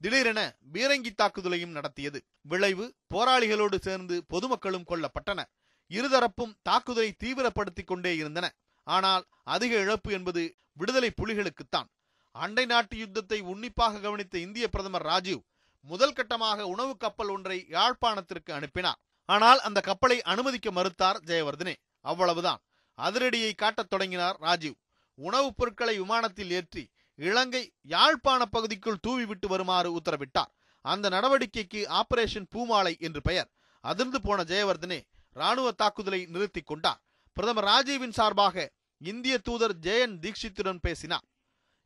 திடீரென 0.00 0.40
பீரங்கி 0.72 1.10
தாக்குதலையும் 1.22 1.76
நடத்தியது. 1.78 2.24
விளைவு 2.42 2.94
போராளிகளோடு 3.14 3.78
சேர்ந்து 3.80 4.24
பொதுமக்களும் 4.28 4.88
கொல்லப்பட்டனர் 4.88 5.50
இருதரப்பும் 5.90 6.52
தாக்குதலை 6.62 7.14
தீவிரப்படுத்திக் 7.24 7.86
கொண்டே 7.86 8.16
இருந்தன. 8.16 8.46
ஆனால் 8.86 9.24
அதிக 9.44 9.74
இழப்பு 9.76 10.12
என்பது 10.12 10.56
விடுதலை 10.72 11.10
புலிகளுக்குத்தான். 11.16 11.88
அண்டை 12.34 12.66
நாட்டு 12.66 12.96
யுத்தத்தை 12.96 13.40
உன்னிப்பாக 13.40 13.98
கவனித்த 13.98 14.38
இந்திய 14.38 14.68
பிரதமர் 14.68 15.02
ராஜீவ் 15.02 15.42
முதல் 15.82 16.12
கட்டமாக 16.12 16.60
உணவு 16.60 16.96
கப்பல் 16.96 17.28
ஒன்றை 17.28 17.66
யாழ்ப்பாணத்திற்கு 17.70 18.52
அனுப்பினார். 18.52 18.98
ஆனால் 19.24 19.60
அந்த 19.60 19.80
கப்பலை 19.80 20.22
அனுமதிக்க 20.22 20.70
மறுத்தார் 20.70 21.22
ஜெயவர்தனே. 21.26 21.74
அவ்வளவுதான். 22.00 22.58
அதிரடியை 23.02 23.54
காட்டத் 23.54 23.90
தொடங்கினார் 23.90 24.36
ராஜீவ். 24.40 24.74
உணவுப் 25.14 25.56
பொருட்களை 25.56 25.98
விமானத்தில் 25.98 26.50
ஏற்றி 26.50 26.90
இலங்கை 27.14 27.72
யாழ்ப்பாண 27.82 28.46
பகுதிக்குள் 28.46 28.98
தூவிவிட்டு 29.08 29.46
வருமாறு 29.46 29.96
உத்தரவிட்டார். 29.96 30.52
அந்த 30.80 31.08
நடவடிக்கைக்கு 31.08 31.86
ஆபரேஷன் 31.86 32.46
பூமாலை 32.50 32.96
என்று 33.00 33.22
பெயர். 33.22 33.50
அதிர்ந்து 33.80 34.20
போன 34.20 34.42
ஜெயவர்தனே 34.42 35.00
ராணுவ 35.30 35.72
தாக்குதலை 35.72 36.26
நிறுத்திக் 36.26 36.66
கொண்டார். 36.66 37.02
பிரதமர் 37.32 37.64
ராஜீவின் 37.64 38.12
சார்பாக 38.12 38.70
இந்திய 38.98 39.38
தூதர் 39.38 39.76
ஜெயன் 39.76 40.18
தீக்ஷித்துடன் 40.18 40.78
பேசினார். 40.82 41.22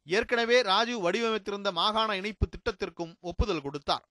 ஏற்கனவே 0.07 0.59
ராஜீவ் 0.61 1.05
வடிவமைத்திருந்த 1.07 1.73
மாகாண 1.73 2.17
இணைப்பு 2.17 2.47
திட்டத்திற்கும் 2.49 3.15
ஒப்புதல் 3.21 3.63
கொடுத்தார். 3.63 4.05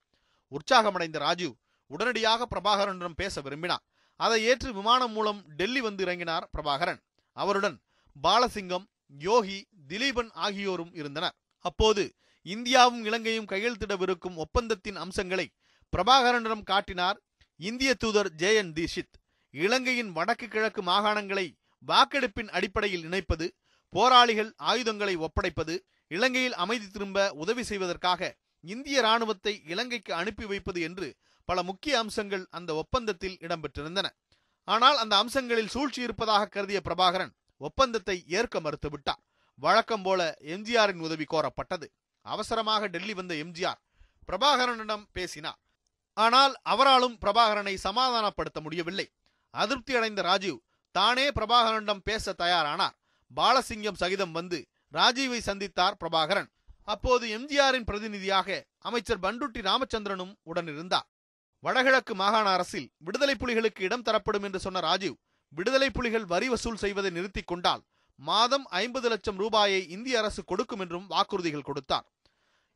உற்சாகமடைந்த 0.51 1.17
ராஜீவ் 1.19 1.55
உடனடியாக 1.91 2.47
பிரபாகரனிடம் 2.53 3.19
பேச 3.21 3.41
விரும்பினார். 3.41 3.84
அதை 4.19 4.43
ஏற்று 4.43 4.69
விமானம் 4.73 5.12
மூலம் 5.12 5.39
டெல்லி 5.55 5.81
வந்து 5.81 6.05
இறங்கினார் 6.05 6.45
பிரபாகரன். 6.58 7.01
அவருடன் 7.38 7.77
பாலசிங்கம் 8.23 8.86
யோகி 9.08 9.58
திலீபன் 9.88 10.31
ஆகியோரும் 10.45 10.93
இருந்தனர். 10.93 11.36
அப்போது 11.65 12.03
இந்தியாவும் 12.45 13.03
இலங்கையும் 13.10 13.49
கையெழுத்திடவிருக்கும் 13.51 14.36
ஒப்பந்தத்தின் 14.36 14.95
அம்சங்களை 14.95 15.47
பிரபாகரனிடம் 15.93 16.63
காட்டினார் 16.63 17.17
இந்திய 17.60 17.93
தூதர் 17.93 18.29
ஜேஎன் 18.38 18.73
தீஷித் 18.77 19.15
இலங்கையின் 19.53 20.12
வடக்கு 20.12 20.47
கிழக்கு 20.47 20.81
மாகாணங்களை 20.81 21.45
வாக்கெடுப்பின் 21.88 22.49
அடிப்படையில் 22.49 23.05
இணைப்பது 23.05 23.45
போராளிகள் 23.93 24.52
ஆயுதங்களை 24.69 25.15
ஒப்படைப்பது 25.17 25.76
இலங்கையில் 26.12 26.58
அமைதி 26.63 26.88
திரும்ப 26.91 27.19
உதவி 27.43 27.63
செய்வதற்காக 27.63 28.32
இந்திய 28.63 29.02
ராணுவத்தை 29.02 29.54
இலங்கைக்கு 29.65 30.13
அனுப்பி 30.13 30.45
வைப்பது 30.45 30.82
என்று 30.82 31.08
பல 31.50 31.63
முக்கிய 31.63 31.98
அம்சங்கள் 32.00 32.45
அந்த 32.50 32.71
ஒப்பந்தத்தில் 32.76 33.38
இடம்பெற்றிருந்தன. 33.45 34.08
ஆனால் 34.67 34.98
அந்த 34.98 35.13
அம்சங்களில் 35.15 35.74
சூழ்ச்சி 35.74 36.02
இருப்பதாக 36.02 36.48
கருதிய 36.48 36.80
பிரபாகரன் 36.88 37.34
ஒப்பந்தத்தை 37.62 38.24
ஏற்க 38.28 38.60
மறுத்துவிட்டார். 38.60 39.21
வழக்கம் 39.60 40.02
போல 40.02 40.21
எம்ஜிஆரின் 40.54 41.04
உதவி 41.08 41.26
கோரப்பட்டது. 41.34 41.88
அவசரமாக 42.26 42.88
டெல்லி 42.88 43.13
வந்த 43.13 43.34
எம்ஜிஆர் 43.36 43.80
பிரபாகரனிடம் 44.30 45.06
பேசினார். 45.12 45.60
ஆனால் 46.17 46.54
அவராலும் 46.63 47.17
பிரபாகரனை 47.21 47.76
சமாதானப்படுத்த 47.84 48.60
முடியவில்லை. 48.62 49.08
அதிருப்தி 49.54 49.93
அடைந்த 49.95 50.21
ராஜீவ் 50.21 50.60
தானே 50.95 51.26
பிரபாகரனிடம் 51.30 52.04
பேச 52.04 52.34
தயாரானார். 52.43 52.95
பாலசிங்கம் 53.39 54.00
சகிதம் 54.02 54.36
வந்து 54.38 54.60
ராஜீவை 54.93 55.39
சந்தித்தார் 55.48 55.98
பிரபாகரன். 56.02 56.50
அப்போது 56.93 57.26
எம்ஜிஆரின் 57.38 57.88
பிரதிநிதியாக 57.89 58.58
அமைச்சர் 58.88 59.21
பண்டுட்டி 59.26 59.62
ராமச்சந்திரனும் 59.69 60.34
உடனிருந்தார். 60.52 61.08
வடகிழக்கு 61.63 62.13
மாகாண 62.15 62.48
அரசில் 62.50 62.88
விடுதலை 62.98 63.36
புலிகளுக்கு 63.41 63.82
இடம் 63.88 64.06
தரப்படும் 64.08 64.45
என்று 64.48 64.60
சொன்ன 64.60 64.80
ராஜீவ் 64.80 65.17
விடுதலை 65.54 65.89
புலிகள் 65.89 66.26
வரி 66.34 66.48
வசூல் 66.50 66.82
செய்வதை 66.84 67.12
நிறுத்திக் 67.17 67.48
கொண்டால் 67.48 67.84
மாதம் 68.19 68.65
ஐம்பது 68.82 69.08
லட்சம் 69.10 69.39
ரூபாயை 69.43 69.80
இந்திய 69.95 70.19
அரசு 70.19 70.41
கொடுக்கும் 70.43 70.82
என்றும் 70.84 71.08
வாக்குறுதிகள் 71.13 71.67
கொடுத்தார். 71.69 72.06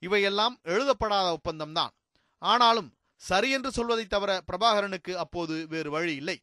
இவையெல்லாம் 0.03 0.55
எழுதப்படாத 0.73 1.27
ஒப்பந்தம்தான். 1.37 1.93
ஆனாலும் 2.41 2.89
சரியென்று 3.21 3.71
சொல்வதை 3.77 4.05
தவிர 4.05 4.31
பிரபாகரனுக்கு 4.49 5.13
அப்போது 5.23 5.55
வேறு 5.67 5.89
வழி 5.91 6.13
இல்லை. 6.15 6.37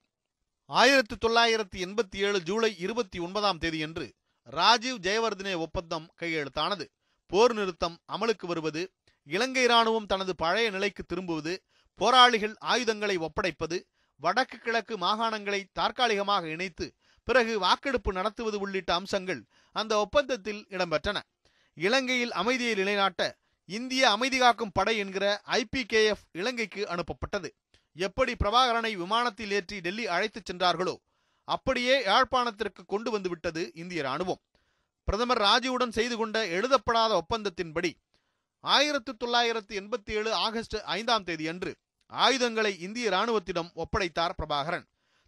ஆயிரத்தி 0.69 1.17
தொள்ளாயிரத்தி 1.27 1.77
எண்பத்தி 1.77 2.17
ஏழு 2.17 2.43
ஜூலை 2.43 2.79
இருபத்தி 2.79 3.19
ஒன்பதாம் 3.19 3.59
தேதியன்று 3.59 4.07
ராஜீவ் 4.43 4.97
ஜெயவர்தனே 4.97 5.57
ஒப்பந்தம் 5.57 6.07
கையெழுத்தானது. 6.21 6.85
போர் 7.27 7.55
நிறுத்தம் 7.55 7.99
அமலுக்கு 8.13 8.47
வருவது 8.47 8.93
இலங்கை 9.25 9.67
ராணுவம் 9.67 10.07
தனது 10.07 10.35
பழைய 10.37 10.71
நிலைக்கு 10.71 11.03
திரும்புவது 11.05 11.63
போராளிகள் 11.95 12.55
ஆயுதங்களை 12.59 13.19
ஒப்படைப்பது 13.19 13.79
வடக்கு 14.17 14.59
கிழக்கு 14.59 14.97
மாகாணங்களை 14.99 15.65
தற்காலிகமாக 15.73 16.49
இணைத்து 16.49 16.93
பிறகு 17.25 17.59
வாக்கெடுப்பு 17.59 18.13
நடத்துவது 18.13 18.59
உள்ளிட்ட 18.59 18.95
அம்சங்கள் 18.95 19.45
அந்த 19.73 19.99
ஒப்பந்தத்தில் 19.99 20.67
இடம்பெற்றன. 20.69 21.21
இலங்கையில் 21.75 22.33
அமைதியை 22.33 22.75
நிலைநாட்ட 22.75 23.37
இந்திய 23.65 24.11
அமைதி 24.11 24.39
காக்கும் 24.39 24.71
படை 24.73 24.97
என்கிற 24.99 25.43
ஐபிகேஎஃப் 25.47 26.27
இலங்கைக்கு 26.33 26.87
அனுப்பப்பட்டது. 26.89 27.49
எப்படி 27.97 28.33
பிரபாகரனை 28.33 28.93
விமானத்தில் 29.03 29.53
ஏற்றி 29.59 29.77
டெல்லி 29.81 30.05
அழைத்துச் 30.07 30.49
சென்றார்களோ 30.49 30.95
அப்படியே 31.49 31.95
யாழ்ப்பாணத்திற்கு 32.07 32.83
கொண்டு 32.87 33.11
வந்து 33.11 33.29
விட்டது 33.29 33.63
இந்திய 33.75 34.01
ராணுவம் 34.03 34.43
பிரதமர் 35.09 35.43
ராஜீவுடன் 35.49 35.97
செய்து 35.99 36.17
கொண்ட 36.17 36.37
எழுதப்படாத 36.57 37.13
ஒப்பந்தத்தின்படி 37.23 37.91
ஆயிரத்தி 38.65 39.13
தொள்ளாயிரத்தி 39.13 39.75
எண்பத்தி 39.81 40.13
ஏழு 40.19 40.31
ஆகஸ்ட் 40.47 40.77
ஐந்தாம் 40.97 41.27
தேதி 41.29 41.45
அன்று 41.49 41.73
ஆயுதங்களை 42.13 42.73
இந்திய 42.87 43.07
ராணுவத்திடம் 43.11 43.71
ஒப்படைத்தார் 43.83 44.37
பிரபாகரன். 44.39 44.87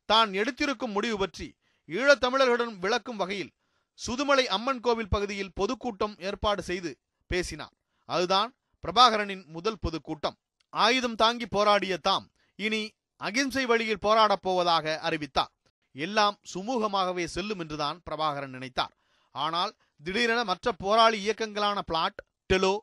தான் 0.09 0.31
எடுத்திருக்கும் 0.33 0.95
முடிவு 0.97 1.17
பற்றி 1.19 1.47
ஈழத்தமிழர்களிடம் 1.89 2.75
விளக்கும் 2.85 3.21
வகையில் 3.23 3.53
சுதுமலை 3.99 4.45
அம்மன் 4.57 4.83
கோவில் 4.87 5.13
பகுதியில் 5.15 5.55
பொதுக்கூட்டம் 5.61 6.17
ஏற்பாடு 6.19 6.63
செய்து 6.63 6.91
பேசினார். 7.31 7.75
அதுதான் 8.09 8.51
பிரபாகரனின் 8.85 9.45
முதல் 9.55 9.81
பொதுக்கூட்டம். 9.85 10.37
ஆயுதம் 10.73 11.19
தாங்கி 11.23 11.47
போராடிய 11.47 11.97
தாம் 12.09 12.27
இனி 12.59 12.83
அகிம்சை 13.21 13.65
வழியில் 13.67 14.05
போராடப் 14.07 14.45
போவதாக 14.47 14.95
அறிவித்தார். 15.01 15.53
எல்லாம் 15.95 16.37
சுமூகமாகவே 16.55 17.25
செல்லும் 17.35 17.59
என்றுதான் 17.59 17.99
பிரபாகரன் 18.07 18.55
நினைத்தார். 18.57 18.95
ஆனால் 19.35 19.73
திடீரென 20.05 20.41
மற்ற 20.45 20.73
போராளி 20.73 21.19
இயக்கங்களான 21.27 21.79
பிளாட் 21.87 22.19
டெலோ 22.51 22.75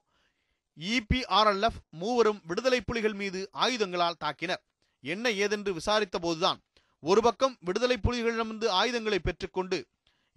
இபிஆர்எல்எஃப் 0.78 1.80
மூவரும் 2.02 2.40
விடுதலை 2.44 2.80
புலிகள் 2.82 3.14
மீது 3.14 3.42
ஆயுதங்களால் 3.64 4.22
தாக்கினர். 4.24 4.64
என்ன 5.04 5.26
ஏதென்று 5.44 5.72
விசாரித்த 5.80 6.18
போதுதான் 6.20 6.60
ஒரு 7.04 7.22
பக்கம் 7.22 7.56
விடுதலை 7.60 7.98
புலிகளிடமிருந்து 7.98 8.68
ஆயுதங்களை 8.80 9.20
பெற்றுக்கொண்டு 9.20 9.80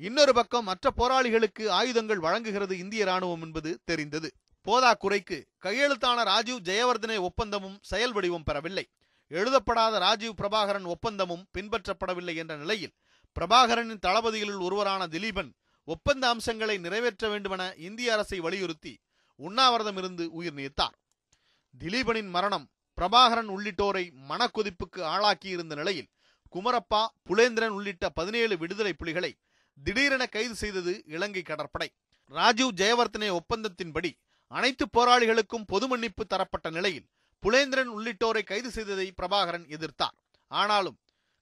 இன்னொரு 0.00 0.32
பக்கம் 0.34 0.68
மற்ற 0.70 0.90
போராளிகளுக்கு 0.96 1.64
ஆயுதங்கள் 1.78 2.20
வழங்குகிறது 2.26 2.74
இந்திய 2.78 3.04
ராணுவம் 3.04 3.44
என்பது 3.46 3.70
தெரிந்தது. 3.84 4.28
போதா 4.66 4.90
குறைக்கு 4.94 5.38
கையெழுத்தான 5.64 6.24
ராஜீவ் 6.30 6.66
ஜெயவர்தனே 6.68 7.16
ஒப்பந்தமும் 7.28 7.78
செயல் 7.90 8.12
வடிவம் 8.12 8.46
பெறவில்லை. 8.48 8.84
எழுதப்படாத 9.30 9.98
ராஜீவ் 9.98 10.38
பிரபாகரன் 10.40 10.84
ஒப்பந்தமும் 10.84 11.44
பின்பற்றப்படவில்லை 11.58 12.34
என்ற 12.36 12.56
நிலையில் 12.56 12.94
பிரபாகரனின் 13.36 14.02
தளபதிகளில் 14.06 14.60
ஒருவரான 14.60 15.06
திலீபன் 15.06 15.50
ஒப்பந்த 15.88 16.28
அம்சங்களை 16.28 16.78
நிறைவேற்ற 16.78 17.28
வேண்டுமென 17.28 17.62
இந்திய 17.74 18.12
அரசை 18.12 18.40
வலியுறுத்தி 18.40 18.94
உண்ணாவிரதம் 19.40 19.96
இருந்து 19.96 20.24
உயிர் 20.32 20.52
நீத்தார். 20.52 20.96
திலீபனின் 21.74 22.30
மரணம் 22.30 22.66
பிரபாகரன் 22.98 23.50
உள்ளிட்டோரை 23.56 24.04
மனக்கொதிப்புக்கு 24.30 25.00
ஆளாக்கியிருந்த 25.14 25.74
நிலையில் 25.74 26.08
குமரப்பா 26.54 27.02
புலேந்திரன் 27.28 27.74
உள்ளிட்ட 27.78 28.08
பதினேழு 28.08 28.54
விடுதலை 28.56 28.92
புலிகளை 28.92 29.32
திடீரென 29.78 30.26
கைது 30.26 30.54
செய்தது 30.54 30.92
இலங்கை 31.06 31.42
கடற்படை. 31.42 31.88
ராஜீவ் 32.32 32.78
ஜெயவர்த்தனே 32.80 33.28
ஒப்பந்தத்தின்படி 33.38 34.10
அனைத்து 34.46 34.84
போராளிகளுக்கும் 34.96 35.66
பொது 35.66 35.86
மன்னிப்பு 35.88 36.26
தரப்பட்ட 36.26 36.70
நிலையில் 36.70 37.06
புலேந்திரன் 37.46 37.90
உள்ளிட்டோரை 37.96 38.42
கைது 38.44 38.70
செய்ததை 38.70 39.12
பிரபாகரன் 39.16 39.66
எதிர்த்தார். 39.76 40.16
ஆனாலும் 40.46 40.98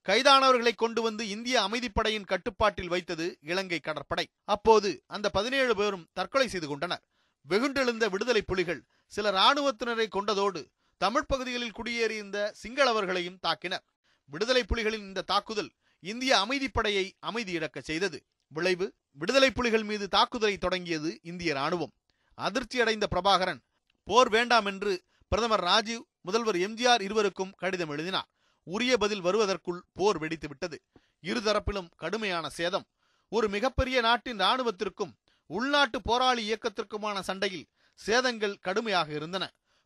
கைதானவர்களை 0.06 0.72
கொண்டு 0.74 1.02
வந்து 1.02 1.28
இந்திய 1.28 1.56
அமைதிப்படையின் 1.60 2.24
கட்டுப்பாட்டில் 2.24 2.88
வைத்தது 2.88 3.38
இலங்கை 3.40 3.78
கடற்படை. 3.78 4.26
அப்போது 4.44 5.02
அந்த 5.06 5.30
பதினேழு 5.30 5.76
பேரும் 5.76 6.06
தற்கொலை 6.12 6.48
செய்து 6.48 6.68
கொண்டனர். 6.68 7.02
வெகுண்டெழுந்த 7.48 8.04
விடுதலை 8.08 8.42
புலிகள் 8.42 8.82
சில 9.12 9.30
இராணுவத்தினரை 9.30 10.06
கொண்டதோடு 10.10 10.60
தமிழ் 11.00 11.26
பகுதிகளில் 11.26 11.76
குடியேறியிருந்த 11.78 12.38
சிங்களவர்களையும் 12.62 13.40
தாக்கினர். 13.46 13.84
விடுதலை 14.30 14.62
புலிகளின் 14.62 15.06
இந்த 15.10 15.22
தாக்குதல் 15.22 15.70
இந்திய 16.00 16.32
அமைதிப்படையை 16.36 17.12
அமைதி 17.20 17.52
இழக்க 17.52 17.80
செய்தது. 17.80 18.18
விளைவு 18.48 18.86
விடுதலை 19.12 19.50
புலிகள் 19.50 19.82
மீது 19.82 20.08
தாக்குதலை 20.08 20.56
தொடங்கியது 20.58 21.10
இந்திய 21.22 21.54
ராணுவம் 21.54 21.92
அதிர்ச்சியடைந்த 22.38 23.06
பிரபாகரன் 23.14 23.60
போர் 24.04 24.28
வேண்டாம் 24.28 24.66
என்று 24.66 24.92
பிரதமர் 25.32 25.64
ராஜீவ் 25.68 26.02
முதல்வர் 26.20 26.56
எம்ஜிஆர் 26.56 27.02
இருவருக்கும் 27.06 27.54
கடிதம் 27.60 27.92
எழுதினார். 27.94 28.28
உரிய 28.66 28.92
பதில் 28.96 29.22
வருவதற்குள் 29.26 29.80
போர் 29.98 30.18
வெடித்துவிட்டது 30.22 30.76
இருதரப்பிலும் 31.22 31.88
கடுமையான 32.02 32.46
சேதம். 32.48 32.86
ஒரு 33.32 33.46
மிகப்பெரிய 33.54 34.00
நாட்டின் 34.00 34.40
ராணுவத்திற்கும் 34.44 35.12
உள்நாட்டு 35.50 35.98
போராளி 36.02 36.42
இயக்கத்திற்குமான 36.48 37.16
சண்டையில் 37.28 37.66
சேதங்கள் 38.00 38.56
கடுமையாக 38.66 39.08
இருந்தன. 39.12 39.44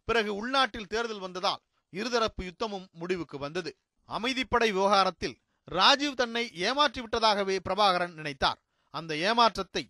பிறகு 0.08 0.30
உள்நாட்டில் 0.34 0.90
தேர்தல் 0.92 1.24
வந்ததால் 1.26 1.62
இருதரப்பு 1.92 2.42
யுத்தமும் 2.48 2.86
முடிவுக்கு 3.00 3.38
வந்தது. 3.38 3.70
அமைதிப்படை 4.08 4.68
விவகாரத்தில் 4.76 5.36
ராஜீவ் 5.68 6.14
தன்னை 6.14 6.44
ஏமாற்றி 6.68 7.00
விட்டதாகவே 7.00 7.56
பிரபாகரன் 7.66 8.14
நினைத்தார். 8.18 8.60
அந்த 8.94 9.12
ஏமாற்றத்தை 9.28 9.82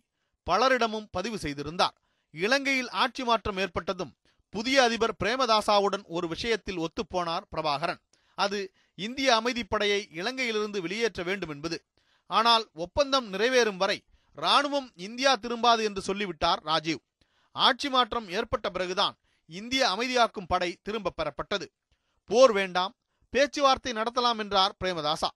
பலரிடமும் 0.47 1.07
பதிவு 1.11 1.37
செய்திருந்தார். 1.37 1.95
இலங்கையில் 2.33 2.91
ஆட்சி 3.03 3.23
மாற்றம் 3.23 3.57
ஏற்பட்டதும் 3.57 4.13
புதிய 4.53 4.77
அதிபர் 4.83 5.15
பிரேமதாசாவுடன் 5.23 6.03
ஒரு 6.15 6.27
விஷயத்தில் 6.27 6.79
ஒத்துப்போனார் 6.85 7.45
பிரபாகரன். 7.51 8.01
அது 8.37 8.59
இந்திய 8.95 9.29
அமைதிப்படையை 9.39 9.99
இலங்கையிலிருந்து 10.19 10.79
வெளியேற்ற 10.79 11.21
வேண்டும் 11.23 11.49
என்பது. 11.49 11.77
ஆனால் 12.29 12.65
ஒப்பந்தம் 12.73 13.27
நிறைவேறும் 13.33 13.79
வரை 13.83 13.97
ராணுவம் 14.37 14.89
இந்தியா 15.07 15.31
திரும்பாது 15.35 15.81
என்று 15.83 16.01
சொல்லிவிட்டார் 16.01 16.61
ராஜீவ். 16.63 17.01
ஆட்சி 17.55 17.89
மாற்றம் 17.89 18.27
ஏற்பட்ட 18.29 18.67
பிறகுதான் 18.69 19.15
இந்திய 19.49 19.83
அமைதியாக்கும் 19.89 20.47
படை 20.47 20.69
திரும்ப 20.81 21.13
பெறப்பட்டது. 21.17 21.65
போர் 22.29 22.53
வேண்டாம் 22.53 22.93
பேச்சுவார்த்தை 23.33 23.91
நடத்தலாம் 23.93 24.37
என்றார் 24.37 24.75
பிரேமதாசா. 24.81 25.29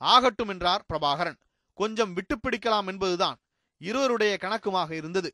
ஆகட்டும் 0.00 0.48
என்றார் 0.48 0.84
பிரபாகரன். 0.88 1.38
கொஞ்சம் 1.78 2.12
விட்டு 2.12 2.36
பிடிக்கலாம் 2.36 2.88
என்பதுதான் 2.92 3.38
இருவருடைய 3.80 4.34
கணக்குமாக 4.40 4.90
இருந்தது. 4.92 5.30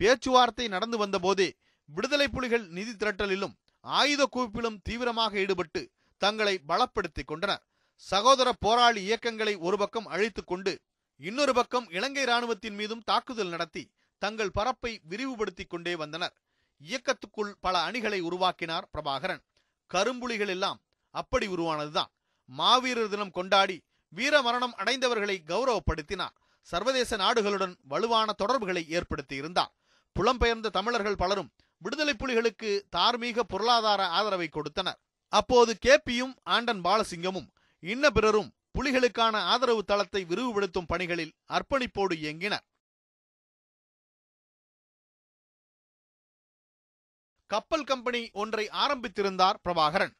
பேச்சுவார்த்தை 0.00 0.66
நடந்து 0.68 0.98
வந்தபோதே 0.98 1.48
விடுதலை 1.94 2.28
புலிகள் 2.28 2.64
நிதி 2.76 2.92
திரட்டலிலும் 2.92 3.54
ஆயுத 3.80 4.22
குவிப்பிலும் 4.34 4.78
தீவிரமாக 4.82 5.38
ஈடுபட்டு 5.38 5.82
தங்களை 6.20 6.54
பலப்படுத்திக் 6.68 7.30
கொண்டனர். 7.30 7.62
சகோதர 7.94 8.48
போராளி 8.60 9.00
இயக்கங்களை 9.08 9.54
ஒரு 9.58 9.76
பக்கம் 9.78 10.06
அழித்துக் 10.06 10.46
கொண்டு 10.46 10.72
இன்னொரு 11.20 11.52
பக்கம் 11.54 11.86
இலங்கை 11.90 12.24
ராணுவத்தின் 12.24 12.76
மீதும் 12.80 13.02
தாக்குதல் 13.04 13.48
நடத்தி 13.48 13.82
தங்கள் 14.22 14.50
பரப்பை 14.50 14.92
விரிவுபடுத்திக் 15.10 15.70
கொண்டே 15.70 15.94
வந்தனர். 15.96 16.34
இயக்கத்துக்குள் 16.80 17.52
பல 17.60 17.74
அணிகளை 17.78 18.20
உருவாக்கினார் 18.20 18.88
பிரபாகரன். 18.92 19.42
கரும்புலிகள் 19.90 20.48
எல்லாம் 20.48 20.80
அப்படி 21.14 21.46
உருவானதுதான். 21.48 22.10
மாவீரர் 22.44 23.08
தினம் 23.08 23.30
கொண்டாடி 23.30 23.76
வீர 24.08 24.42
மரணம் 24.42 24.74
அடைந்தவர்களை 24.78 25.36
கௌரவப்படுத்தினார். 25.50 26.34
சர்வதேச 26.66 27.16
நாடுகளுடன் 27.16 27.74
வலுவான 27.82 28.32
தொடர்புகளை 28.32 28.82
ஏற்படுத்தி 28.88 29.36
இருந்தார் 29.36 29.72
புலம்பெயர்ந்த 30.16 30.74
தமிழர்கள் 30.78 31.20
பலரும் 31.22 31.52
விடுதலை 31.84 32.14
புலிகளுக்கு 32.18 32.70
தார்மீக 32.96 33.44
பொருளாதார 33.52 34.00
ஆதரவை 34.18 34.48
கொடுத்தனர். 34.48 34.98
அப்போது 35.32 35.72
கேபியும் 35.86 36.34
ஆண்டன் 36.54 36.82
பாலசிங்கமும் 36.86 37.48
இன்ன 37.82 38.04
பிறரும் 38.16 38.50
புலிகளுக்கான 38.76 39.36
ஆதரவு 39.52 39.82
தளத்தை 39.90 40.20
விரிவுபடுத்தும் 40.24 40.90
பணிகளில் 40.92 41.32
அர்ப்பணிப்போடு 41.56 42.14
இயங்கினர். 42.24 42.64
கப்பல் 47.50 47.86
கம்பெனி 47.90 48.22
ஒன்றை 48.42 48.64
ஆரம்பித்திருந்தார் 48.82 49.58
பிரபாகரன். 49.64 50.14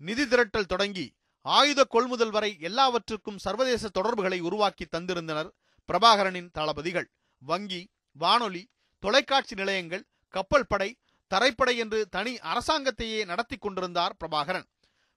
நிதி 0.00 0.24
திரட்டல் 0.26 0.70
தொடங்கி 0.72 1.06
ஆயுத 1.46 1.80
கொள்முதல் 1.84 2.32
வரை 2.36 2.50
எல்லாவற்றுக்கும் 2.68 3.42
சர்வதேச 3.44 3.88
தொடர்புகளை 3.88 4.38
உருவாக்கி 4.48 4.84
தந்திருந்தனர் 4.84 5.50
பிரபாகரனின் 5.88 6.50
தளபதிகள். 6.58 7.08
வங்கி 7.42 7.80
வானொலி 8.16 8.62
தொலைக்காட்சி 9.02 9.54
நிலையங்கள் 9.54 10.04
கப்பல் 10.34 10.68
படை 10.68 10.90
தரைப்படை 11.30 11.74
என்று 11.76 12.00
தனி 12.08 12.32
அரசாங்கத்தையே 12.52 13.20
நடத்தி 13.24 13.56
கொண்டிருந்தார் 13.56 14.16
பிரபாகரன். 14.20 14.66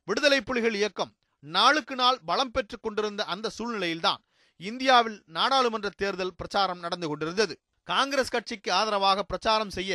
விடுதலை 0.08 0.39
புலிகள் 0.41 0.74
இயக்கம் 0.74 1.12
நாளுக்கு 1.43 1.96
நாள் 1.96 2.20
பலம் 2.26 2.52
பெற்றுக் 2.52 2.84
கொண்டிருந்த 2.84 3.22
அந்த 3.34 3.52
சூழ்நிலையில்தான் 3.58 4.22
இந்தியாவில் 4.60 5.17
நாடாளுமன்ற 5.38 5.89
தேர்தல் 5.96 6.36
பிரச்சாரம் 6.36 6.80
நடந்து 6.80 7.08
கொண்டிருந்தது. 7.08 7.54
காங்கிரஸ் 7.88 8.34
கட்சிக்கு 8.36 8.70
ஆதரவாக 8.74 9.24
பிரச்சாரம் 9.24 9.70
செய்ய 9.70 9.91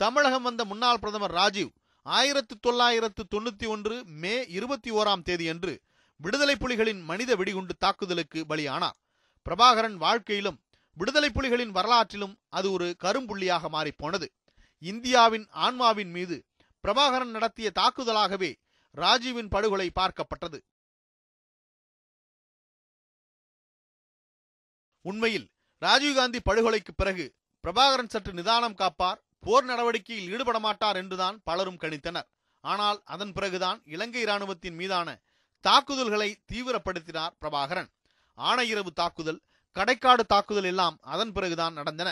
தமிழகம் 0.00 0.42
வந்த 0.42 0.62
முன்னாள் 0.64 0.98
பிரதமர் 0.98 1.30
ராஜீவ் 1.30 1.72
ஆயிரத்து 2.06 2.54
தொள்ளாயிரத்து 2.60 3.22
தொண்ணூத்தி 3.34 3.66
ஒன்று 3.66 3.96
மே 4.22 4.34
இருபத்தி 4.48 4.90
ஓராம் 4.90 5.24
தேதியன்று 5.28 5.74
விடுதலை 6.20 6.54
புலிகளின் 6.54 7.02
மனித 7.02 7.30
வெடிகுண்டு 7.36 7.74
தாக்குதலுக்கு 7.76 8.40
பலியானார். 8.48 8.96
பிரபாகரன் 9.46 9.96
வாழ்க்கையிலும் 9.96 10.58
விடுதலை 10.96 11.30
புலிகளின் 11.34 11.74
வரலாற்றிலும் 11.78 12.34
அது 12.48 12.68
ஒரு 12.72 12.88
கரும்புள்ளியாக 13.04 13.68
மாறிப்போனது 13.76 14.26
இந்தியாவின் 14.90 15.46
ஆன்மாவின் 15.66 16.12
மீது 16.16 16.36
பிரபாகரன் 16.84 17.34
நடத்திய 17.36 17.68
தாக்குதலாகவே 17.80 18.50
ராஜீவின் 18.94 19.50
படுகொலை 19.54 19.88
பார்க்கப்பட்டது. 19.98 20.58
உண்மையில் 25.04 25.46
ராஜீவ்காந்தி 25.82 26.40
படுகொலைக்கு 26.48 26.92
பிறகு 26.96 27.24
பிரபாகரன் 27.64 28.12
சற்று 28.12 28.32
நிதானம் 28.32 28.78
காப்பார் 28.80 29.20
போர் 29.44 29.66
நடவடிக்கையில் 29.70 30.30
ஈடுபட 30.34 30.58
மாட்டார் 30.66 30.98
என்றுதான் 31.00 31.36
பலரும் 31.48 31.80
கணித்தனர். 31.82 32.28
ஆனால் 32.64 32.98
அதன் 33.14 33.32
பிறகுதான் 33.36 33.78
இலங்கை 33.94 34.22
இராணுவத்தின் 34.26 34.76
மீதான 34.80 35.08
தாக்குதல்களை 35.64 36.28
தீவிரப்படுத்தினார் 36.50 37.34
பிரபாகரன். 37.42 37.90
ஆணையிரவு 38.38 38.90
தாக்குதல் 39.00 39.40
கடைக்காடு 39.76 40.24
தாக்குதல் 40.32 40.68
எல்லாம் 40.70 40.96
அதன் 41.14 41.32
பிறகுதான் 41.36 41.76
நடந்தன. 41.78 42.10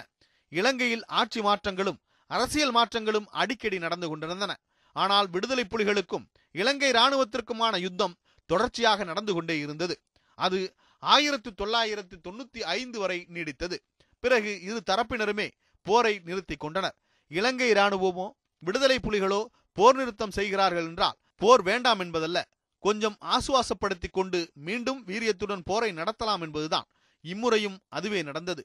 இலங்கையில் 0.52 1.04
ஆட்சி 1.20 1.40
மாற்றங்களும் 1.46 2.00
அரசியல் 2.34 2.74
மாற்றங்களும் 2.76 3.28
அடிக்கடி 3.42 3.78
நடந்து 3.84 4.06
கொண்டிருந்தன. 4.08 4.52
ஆனால் 4.96 5.28
விடுதலை 5.34 5.64
புலிகளுக்கும் 5.64 6.24
இலங்கை 6.54 6.90
இராணுவத்திற்குமான 6.92 7.74
யுத்தம் 7.86 8.16
தொடர்ச்சியாக 8.50 9.04
நடந்து 9.10 9.32
கொண்டே 9.34 9.56
இருந்தது. 9.64 9.94
அது 10.38 10.58
ஆயிரத்து 11.02 11.50
தொள்ளாயிரத்து 11.60 12.16
தொண்ணூத்தி 12.26 12.60
ஐந்து 12.78 12.98
வரை 13.02 13.18
நீடித்தது. 13.34 13.76
பிறகு 14.22 14.50
இரு 14.68 14.80
தரப்பினருமே 14.90 15.46
போரை 15.86 16.14
நிறுத்தி 16.28 16.56
கொண்டனர். 16.56 16.96
இலங்கை 17.30 17.68
இராணுவமோ 17.72 18.26
விடுதலை 18.62 18.98
புலிகளோ 19.06 19.40
போர் 19.76 19.96
நிறுத்தம் 20.00 20.34
செய்கிறார்கள் 20.38 20.88
என்றால் 20.90 21.16
போர் 21.42 21.62
வேண்டாம் 21.68 22.00
என்பதல்ல. 22.04 22.38
கொஞ்சம் 22.84 23.16
ஆசுவாசப்படுத்திக் 23.34 24.16
கொண்டு 24.18 24.38
மீண்டும் 24.66 25.00
வீரியத்துடன் 25.08 25.66
போரை 25.70 25.90
நடத்தலாம் 25.98 26.42
என்பதுதான். 26.46 26.86
இம்முறையும் 27.24 27.76
அதுவே 27.96 28.20
நடந்தது. 28.28 28.62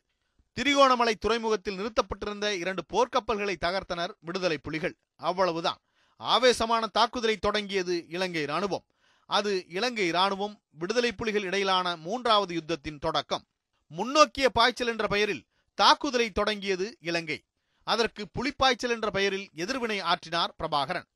திரிகோணமலை 0.57 1.13
துறைமுகத்தில் 1.13 1.77
நிறுத்தப்பட்டிருந்த 1.79 2.45
இரண்டு 2.61 2.83
போர்க்கப்பல்களை 2.93 3.55
தகர்த்தனர் 3.65 4.13
விடுதலை 4.19 4.57
புலிகள். 4.57 4.95
அவ்வளவுதான். 5.15 5.79
ஆவேசமான 6.15 6.87
தாக்குதலை 6.87 7.37
தொடங்கியது 7.37 7.95
இலங்கை 8.07 8.43
ராணுவம் 8.43 8.85
அது 9.29 9.51
இலங்கை 9.67 10.07
இராணுவம் 10.07 10.55
விடுதலை 10.71 11.11
புலிகள் 11.11 11.41
இடையிலான 11.41 11.95
மூன்றாவது 11.95 12.53
யுத்தத்தின் 12.55 12.99
தொடக்கம். 12.99 13.45
முன்னோக்கிய 13.91 14.49
பாய்ச்சல் 14.49 14.87
என்ற 14.87 15.07
பெயரில் 15.07 15.45
தாக்குதலை 15.77 16.27
தொடங்கியது 16.31 16.97
இலங்கை. 16.99 17.39
அதற்கு 17.87 18.23
புலிப்பாய்ச்சல் 18.31 18.93
என்ற 18.95 19.09
பெயரில் 19.11 19.47
எதிர்வினை 19.53 20.01
ஆற்றினார் 20.01 20.53
பிரபாகரன். 20.59 21.07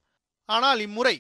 ஆனால் 0.46 0.80
இம்முறை 0.80 1.16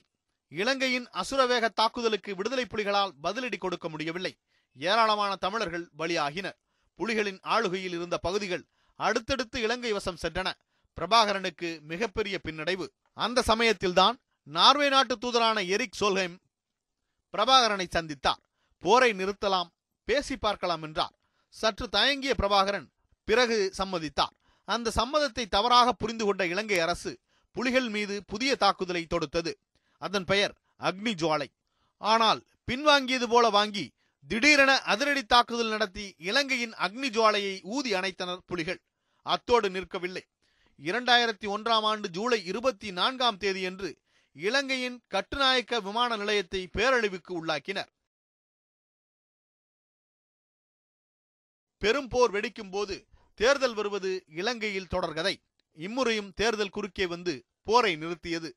இலங்கையின் 0.51 1.07
அசுரவேக 1.21 1.69
தாக்குதலுக்கு 1.69 2.35
விடுதலை 2.35 2.65
புலிகளால் 2.65 3.13
பதிலடி 3.23 3.57
கொடுக்க 3.57 3.89
முடியவில்லை. 3.89 4.33
ஏராளமான 4.75 5.35
தமிழர்கள் 5.35 5.89
பலியாகினர். 5.97 6.57
புலிகளின் 6.99 7.39
ஆளுகையில் 7.53 7.95
இருந்த 7.97 8.17
பகுதிகள் 8.17 8.63
அடுத்தடுத்து 8.99 9.57
இலங்கை 9.61 9.91
வசம் 9.91 10.21
சென்றன. 10.21 10.49
பிரபாகரனுக்கு 10.97 11.69
மிகப்பெரிய 11.81 12.35
பின்னடைவு. 12.43 12.85
அந்த 13.17 13.41
சமயத்தில்தான் 13.41 14.17
நார்வே 14.47 14.87
நாட்டு 14.89 15.15
தூதரான 15.17 15.67
எரிக் 15.67 15.97
சோல்ஹெம் 15.99 16.35
பிரபாகரனை 17.33 17.87
சந்தித்தார். 17.87 18.41
போரை 18.83 19.09
நிறுத்தலாம் 19.13 19.71
பேசி 20.07 20.35
பார்க்கலாம் 20.37 20.83
என்றார். 20.83 21.13
சற்று 21.53 21.85
தயங்கிய 21.89 22.33
பிரபாகரன் 22.37 22.87
பிறகு 23.27 23.57
சம்மதித்தார். 23.77 24.35
அந்த 24.67 24.91
சம்மதத்தை 24.95 25.45
தவறாக 25.47 25.91
புரிந்து 25.91 26.25
கொண்ட 26.25 26.43
இலங்கை 26.45 26.79
அரசு 26.79 27.11
புலிகள் 27.55 27.89
மீது 27.89 28.15
புதிய 28.27 28.51
தாக்குதலை 28.55 29.03
தொடுத்தது. 29.05 29.51
அதன் 30.01 30.25
பெயர் 30.25 30.53
அக்னி 30.79 31.13
ஜுவாலை. 31.21 31.49
ஆனால் 32.01 32.39
பின்வாங்கியது 32.67 33.27
போல 33.29 33.45
வாங்கி 33.49 33.85
திடீரென 34.29 34.71
அதிரடி 34.81 35.23
தாக்குதல் 35.23 35.69
நடத்தி 35.69 36.15
இலங்கையின் 36.17 36.73
அக்னி 36.73 37.09
ஜுவாலையை 37.15 37.55
ஊதி 37.63 37.93
அணைத்தனர் 37.93 38.43
புலிகள். 38.45 38.79
அத்தோடு 39.25 39.69
நிற்கவில்லை. 39.69 40.23
இரண்டாயிரத்தி 40.79 41.47
ஒன்றாம் 41.55 41.85
ஆண்டு 41.91 42.09
ஜூலை 42.09 42.45
இருபத்தி 42.45 42.91
நான்காம் 42.91 43.37
தேதியன்று 43.37 43.89
இலங்கையின் 44.35 44.97
கட்டுநாயக்க 45.13 45.81
விமான 45.81 46.17
நிலையத்தை 46.17 46.69
பேரழிவுக்கு 46.77 47.31
உள்ளாக்கினர். 47.39 47.89
பெரும் 51.77 52.07
போர் 52.07 52.31
வெடிக்கும் 52.31 52.71
போது 52.71 53.07
தேர்தல் 53.33 53.73
வருவது 53.73 54.23
இலங்கையில் 54.27 54.91
தொடர்கதை. 54.91 55.35
இம்முறையும் 55.77 56.31
தேர்தல் 56.35 56.69
குறுக்கே 56.69 57.05
வந்து 57.05 57.33
போரை 57.63 57.95
நிறுத்தியது. 57.95 58.49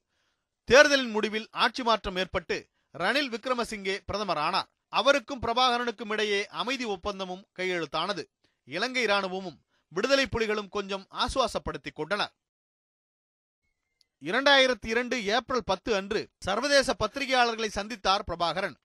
தேர்தலின் 0.69 1.11
முடிவில் 1.11 1.49
ஆட்சி 1.51 1.83
மாற்றம் 1.83 2.17
ஏற்பட்டு 2.17 2.57
ரணில் 2.99 3.31
விக்ரமசிங்கே 3.35 3.97
பிரதமர் 4.07 4.39
ஆனார். 4.39 4.71
அவருக்கும் 4.99 5.43
பிரபாகரனுக்கும் 5.45 6.13
இடையே 6.15 6.41
அமைதி 6.61 6.87
ஒப்பந்தமும் 6.95 7.45
கையெழுத்தானது. 7.59 8.23
இலங்கை 8.69 9.03
இராணுவமும் 9.05 9.59
விடுதலை 9.93 10.27
புலிகளும் 10.27 10.73
கொஞ்சம் 10.77 11.05
ஆசுவாசப்படுத்திக் 11.23 11.99
கொண்டனர் 11.99 12.33
இரண்டாயிரத்தி 14.23 14.89
இரண்டு 14.93 15.17
ஏப்ரல் 15.37 15.65
பத்து 15.65 15.91
அன்று 15.95 16.21
சர்வதேச 16.47 16.89
பத்திரிகையாளர்களை 17.03 17.69
சந்தித்தார் 17.75 18.27
பிரபாகரன். 18.29 18.77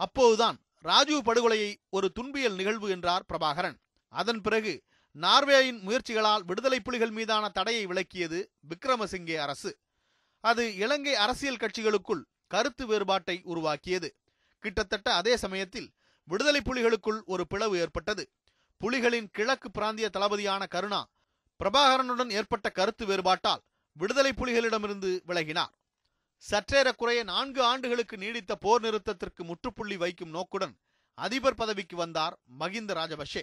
அப்போதுதான் 0.00 0.58
ராஜீவ் 0.88 1.26
படுகொலையை 1.28 1.70
ஒரு 1.96 2.08
துன்பியல் 2.18 2.58
நிகழ்வு 2.60 2.88
என்றார் 2.94 3.24
பிரபாகரன். 3.30 3.76
அதன் 4.12 4.40
பிறகு 4.40 4.74
நார்வேயின் 5.16 5.80
முயற்சிகளால் 5.86 6.44
விடுதலை 6.44 6.78
புலிகள் 6.80 7.14
மீதான 7.18 7.44
தடையை 7.48 7.84
விலக்கியது 7.86 8.40
விக்ரமசிங்கே 8.70 9.36
அரசு. 9.44 9.70
அது 10.44 10.64
இலங்கை 10.76 11.14
அரசியல் 11.24 11.62
கட்சிகளுக்குள் 11.62 12.22
கருத்து 12.46 12.86
வேறுபாட்டை 12.86 13.36
உருவாக்கியது. 13.52 14.10
கிட்டத்தட்ட 14.58 15.08
அதே 15.14 15.36
சமயத்தில் 15.36 15.88
விடுதலை 16.28 16.60
புலிகளுக்குள் 16.60 17.20
ஒரு 17.24 17.46
பிளவு 17.46 17.74
ஏற்பட்டது. 17.78 18.24
புலிகளின் 18.80 19.28
கிழக்கு 19.30 19.70
பிராந்திய 19.70 20.10
தளபதியான 20.12 20.66
கருணா 20.66 21.00
பிரபாகரனுடன் 21.60 22.30
ஏற்பட்ட 22.30 22.70
கருத்து 22.70 23.04
வேறுபாட்டால் 23.06 23.62
விடுதலை 23.96 24.32
புலிகளிடமிருந்து 24.32 25.10
விலகினார். 25.26 25.74
சற்றேறக்குறைய 26.50 27.20
நான்கு 27.24 27.60
ஆண்டுகளுக்கு 27.62 28.16
நீடித்த 28.16 28.54
போர் 28.54 28.82
நிறுத்தத்திற்கு 28.82 29.42
முற்றுப்புள்ளி 29.50 29.96
வைக்கும் 29.96 30.30
நோக்குடன் 30.30 30.74
அதிபர் 31.14 31.54
பதவிக்கு 31.54 31.96
வந்தார் 31.96 32.34
மகிந்த 32.44 32.94
ராஜபக்ஷே. 32.94 33.42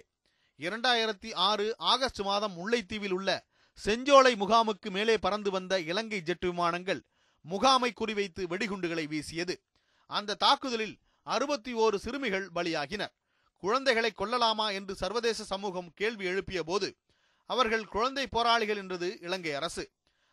இரண்டாயிரத்தி 0.58 1.30
ஆறு 1.48 1.64
ஆகஸ்ட் 1.92 2.20
மாதம் 2.20 2.54
முல்லைத்தீவில் 2.58 3.10
உள்ள 3.10 3.30
செஞ்சோலை 3.78 4.32
முகாமுக்கு 4.42 4.90
மேலே 4.90 5.18
பறந்து 5.18 5.50
வந்த 5.50 5.80
இலங்கை 5.80 6.20
ஜெட் 6.20 6.44
விமானங்கள் 6.44 7.00
முகாமை 7.44 7.92
குறிவைத்து 8.00 8.42
வெடிகுண்டுகளை 8.52 9.06
வீசியது. 9.08 9.54
அந்த 10.10 10.36
தாக்குதலில் 10.44 10.96
அறுபத்தி 11.26 11.72
ஓரு 11.74 11.96
சிறுமிகள் 11.96 12.46
பலியாகினர் 12.56 13.14
குழந்தைகளை 13.62 14.10
கொல்லலாமா 14.18 14.66
என்று 14.72 14.94
சர்வதேச 14.94 15.44
சமூகம் 15.44 15.90
கேள்வி 15.94 16.24
எழுப்பிய 16.24 16.62
போது 16.62 16.88
அவர்கள் 17.50 17.84
குழந்தை 17.84 18.24
போராளிகள் 18.26 18.80
என்றது 18.82 19.08
இலங்கை 19.20 19.52
அரசு. 19.54 19.84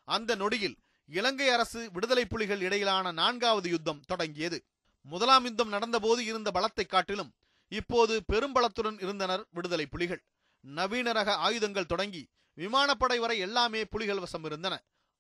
அந்த 0.07 0.35
நொடியில் 0.35 0.75
இலங்கை 1.09 1.47
அரசு 1.49 1.81
விடுதலை 1.91 2.25
புலிகள் 2.25 2.61
இடையிலான 2.61 3.11
நான்காவது 3.11 3.69
யுத்தம் 3.69 4.03
தொடங்கியது. 4.05 4.57
முதலாம் 5.05 5.45
யுத்தம் 5.45 5.73
நடந்தபோது 5.73 6.21
இருந்த 6.31 6.49
பலத்தை 6.51 6.85
காட்டிலும் 6.87 7.31
இப்போது 7.71 8.13
பெரும்பலத்துடன் 8.31 8.97
இருந்தனர் 8.99 9.43
விடுதலை 9.49 9.85
புலிகள். 9.85 10.21
நவீன 10.63 11.11
ரக 11.11 11.29
ஆயுதங்கள் 11.45 11.91
தொடங்கி 11.93 12.23
விமானப்படை 12.57 13.17
வரை 13.19 13.37
எல்லாமே 13.39 13.81
புலிகள் 13.85 14.19
வசம் 14.19 14.45
இருந்தன. 14.49 14.73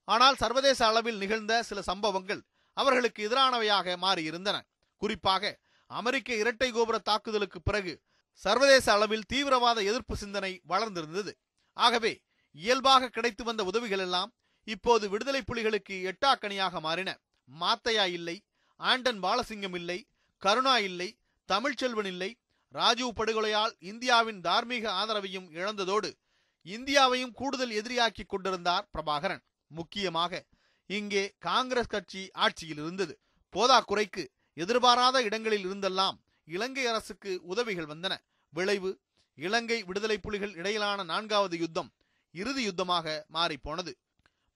ஆனால் 0.07 0.35
சர்வதேச 0.35 0.79
அளவில் 0.87 1.21
நிகழ்ந்த 1.23 1.63
சில 1.69 1.81
சம்பவங்கள் 1.81 2.41
அவர்களுக்கு 2.77 3.21
எதிரானவையாக 3.27 3.95
மாறியிருந்தன. 4.05 4.57
குறிப்பாக 5.01 5.53
அமெரிக்க 5.91 6.29
இரட்டை 6.33 6.69
கோபுர 6.71 6.97
தாக்குதலுக்கு 7.09 7.59
பிறகு 7.61 7.93
சர்வதேச 8.43 8.85
அளவில் 8.93 9.29
தீவிரவாத 9.33 9.79
எதிர்ப்பு 9.83 10.15
சிந்தனை 10.15 10.51
வளர்ந்திருந்தது. 10.67 11.31
ஆகவே 11.77 12.13
இயல்பாக 12.55 13.09
கிடைத்து 13.09 13.43
வந்த 13.43 13.63
உதவிகள் 13.63 13.99
எல்லாம் 13.99 14.31
இப்போது 14.67 15.05
விடுதலை 15.09 15.41
புலிகளுக்கு 15.41 15.95
எட்டாக்கணியாக 16.11 16.79
மாறின. 16.79 17.09
மாத்தையா 17.49 18.05
இல்லை 18.17 18.35
ஆண்டன் 18.79 19.19
பாலசிங்கம் 19.23 19.75
இல்லை 19.79 19.99
கருணா 20.41 20.75
இல்லை 20.89 21.09
தமிழ்ச்செல்வன் 21.49 22.09
இல்லை 22.13 22.29
ராஜீவ் 22.75 23.17
படுகொலையால் 23.19 23.73
இந்தியாவின் 23.91 24.39
தார்மீக 24.41 24.85
ஆதரவையும் 24.91 25.47
இழந்ததோடு 25.57 26.09
இந்தியாவையும் 26.65 27.33
கூடுதல் 27.39 27.73
எதிரியாக்கி 27.79 28.23
கொண்டிருந்தார் 28.25 28.87
பிரபாகரன். 28.93 29.43
முக்கியமாக 29.71 30.43
இங்கே 30.97 31.23
காங்கிரஸ் 31.39 31.93
கட்சி 31.93 32.21
ஆட்சியில் 32.43 32.81
இருந்தது. 32.83 33.13
போதாக்குறைக்கு 33.53 34.23
எதிர்பாராத 34.57 35.17
இடங்களில் 35.27 35.65
இருந்தெல்லாம் 35.67 36.17
இலங்கை 36.47 36.85
அரசுக்கு 36.91 37.31
உதவிகள் 37.51 37.89
வந்தன. 37.91 38.13
விளைவு 38.53 38.91
இலங்கை 39.37 39.77
விடுதலை 39.89 40.17
புலிகள் 40.19 40.53
இடையிலான 40.53 41.03
நான்காவது 41.03 41.55
யுத்தம் 41.57 41.91
இறுதி 42.33 42.63
யுத்தமாக 42.67 43.05
மாறிப்போனது 43.35 43.91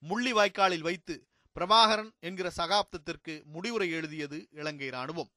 முள்ளிவாய்க்காலில் 0.02 0.86
வைத்து 0.88 1.14
பிரபாகரன் 1.56 2.10
என்கிற 2.28 2.48
சகாப்தத்திற்கு 2.56 3.34
முடிவுரை 3.54 3.88
எழுதியது 3.90 4.38
இலங்கை 4.50 4.88
ராணுவம் 4.88 5.30